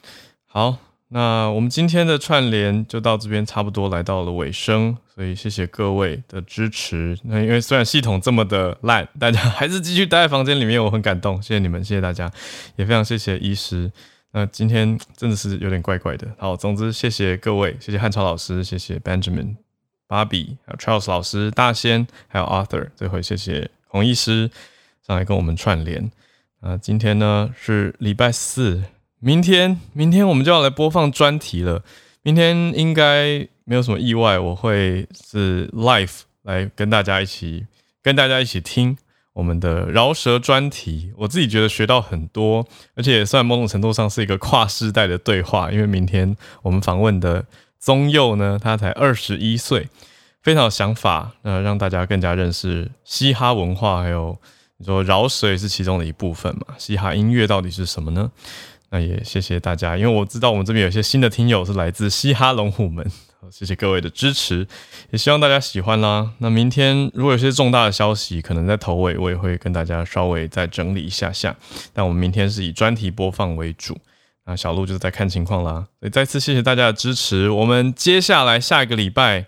[0.46, 0.76] 好，
[1.10, 7.18] 那我们今天的串联就到这边，差不多来到了尾声，所以谢谢各位的支持。
[7.24, 12.30] 那因为虽然系统这么的烂，大家还是继续待在房间里面，我很感动，谢谢你们，谢谢大家，
[12.76, 13.90] 也非常谢谢医师。
[14.32, 16.28] 那今天真的是有点怪怪的。
[16.36, 19.56] 好，总之谢谢各位，谢谢汉超老师，谢谢 Benjamin、
[20.06, 22.88] Bobby，还有 Charles 老师、大仙，还有 Arthur。
[22.94, 24.50] 这回谢谢孔医师
[25.06, 26.10] 上来跟我们串联。
[26.60, 28.82] 那今天呢是礼拜四，
[29.20, 31.82] 明天明天我们就要来播放专题了。
[32.22, 37.66] 明天应该没有什么意外，我会是 live 来跟大家一起
[38.02, 38.96] 跟大家一起听。
[39.34, 42.66] 我们的饶舌专题，我自己觉得学到很多，
[42.96, 45.70] 而且也算某种程度上是一个跨世代的对话。
[45.70, 47.46] 因为明天我们访问的
[47.78, 49.88] 宗佑呢，他才二十一岁，
[50.42, 54.36] 非常有想法，呃，让大家更加认识嘻哈文化，还有
[54.78, 56.74] 你说饶舌也是其中的一部分嘛。
[56.76, 58.32] 嘻哈音乐到底是什么呢？
[58.90, 63.04] 那也谢谢大家，因为我知道我们这边有些新的听友是来自嘻哈龙虎门。
[63.52, 64.66] 谢谢各位的支持，
[65.10, 66.32] 也希望大家喜欢啦。
[66.38, 71.56] 那明天如果有些重大的消息，可能在头尾我也会跟大家稍微再整理一下下。
[71.94, 73.96] 但我们明天是以专题播放为主，
[74.44, 75.86] 那小鹿就是在看情况啦。
[76.00, 77.48] 所以再次谢谢大家的支持。
[77.48, 79.46] 我们接下来下一个礼拜，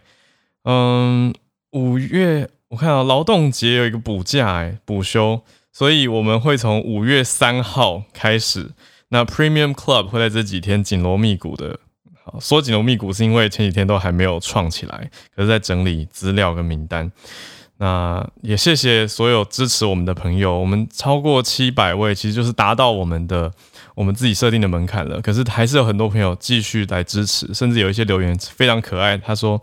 [0.64, 1.34] 嗯，
[1.72, 8.70] 五月我看到劳动节有一个补假哎，补休，所以我们会从五月三号开始。
[9.10, 11.78] 那 Premium Club 会在这几天紧锣密鼓的，
[12.40, 17.10] 说紧锣密鼓是因为前几天都还没有创起来，可是在整理资料跟名单。
[17.78, 23.50] 那也谢谢所有支持我们的朋友，我们超过七百位，其实就是达到我们的
[24.00, 25.20] 我们自己设定的门槛了。
[25.20, 29.60] 可是还是有很多朋友继续来支持，甚至有一些留言非常可爱，他说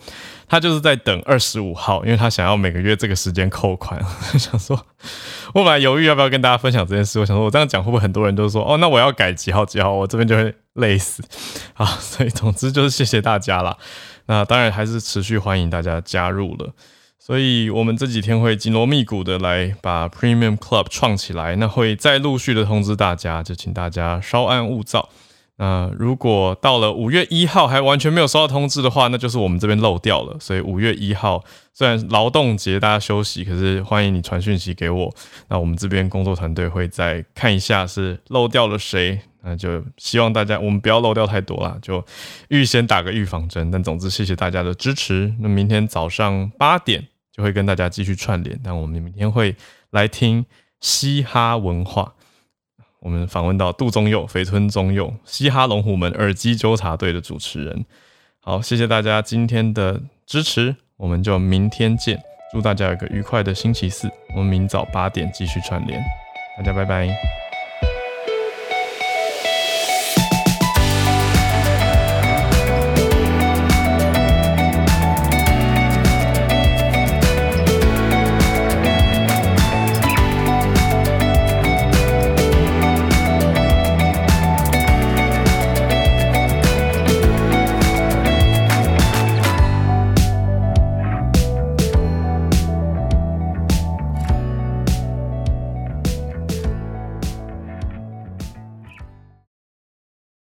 [0.47, 3.99] 他就是在等二十五号，因为他想要每个月这个时间扣款。
[4.37, 4.79] 想说，
[5.55, 11.23] 我本来犹豫要不要跟大家分享这件事，我想说我这样讲会不会很多人都说哦，那我要改几号几号，我这边就会累死
[11.73, 11.85] 啊。
[11.99, 13.75] 所以总之就是谢谢大家啦。
[14.27, 16.71] 那当然还是持续欢迎大家加入了。
[17.27, 25.09] 所以，我们这几天会紧锣密鼓的来把 Premium Club 创起来，那会再陆续的通知大家，就请大家稍安勿躁。
[25.57, 30.37] 那如果到了五月一号还完全没有收到通知的话，那就是我们这边漏掉了。
[30.39, 35.13] 所以五月一号虽然劳动节大家休息，可是欢迎你传讯息给我，
[35.49, 39.19] 那我们这边工作团队会再看一下是漏掉了谁。
[39.43, 42.01] 那就希望大家我们不要漏掉太多啦，就
[42.47, 43.69] 预先打个预防针。
[43.69, 45.33] 但总之，谢谢大家的支持。
[45.41, 47.05] 那明天早上八点
[47.37, 49.55] 就会跟大家继续串联，但我们明天会
[49.91, 50.43] 来听
[50.81, 52.15] 嘻哈文化。
[52.99, 57.85] 我们访问到杜宗佑、肥村宗佑，嘻哈龙虎门耳机纠察队的主持人。
[58.41, 62.19] 好，谢谢大家今天的支持，我们就明天见。
[62.51, 64.09] 祝大家有个愉快的星期四。
[64.35, 66.01] 我们明早八点继续串联，
[66.57, 67.46] 大家拜拜。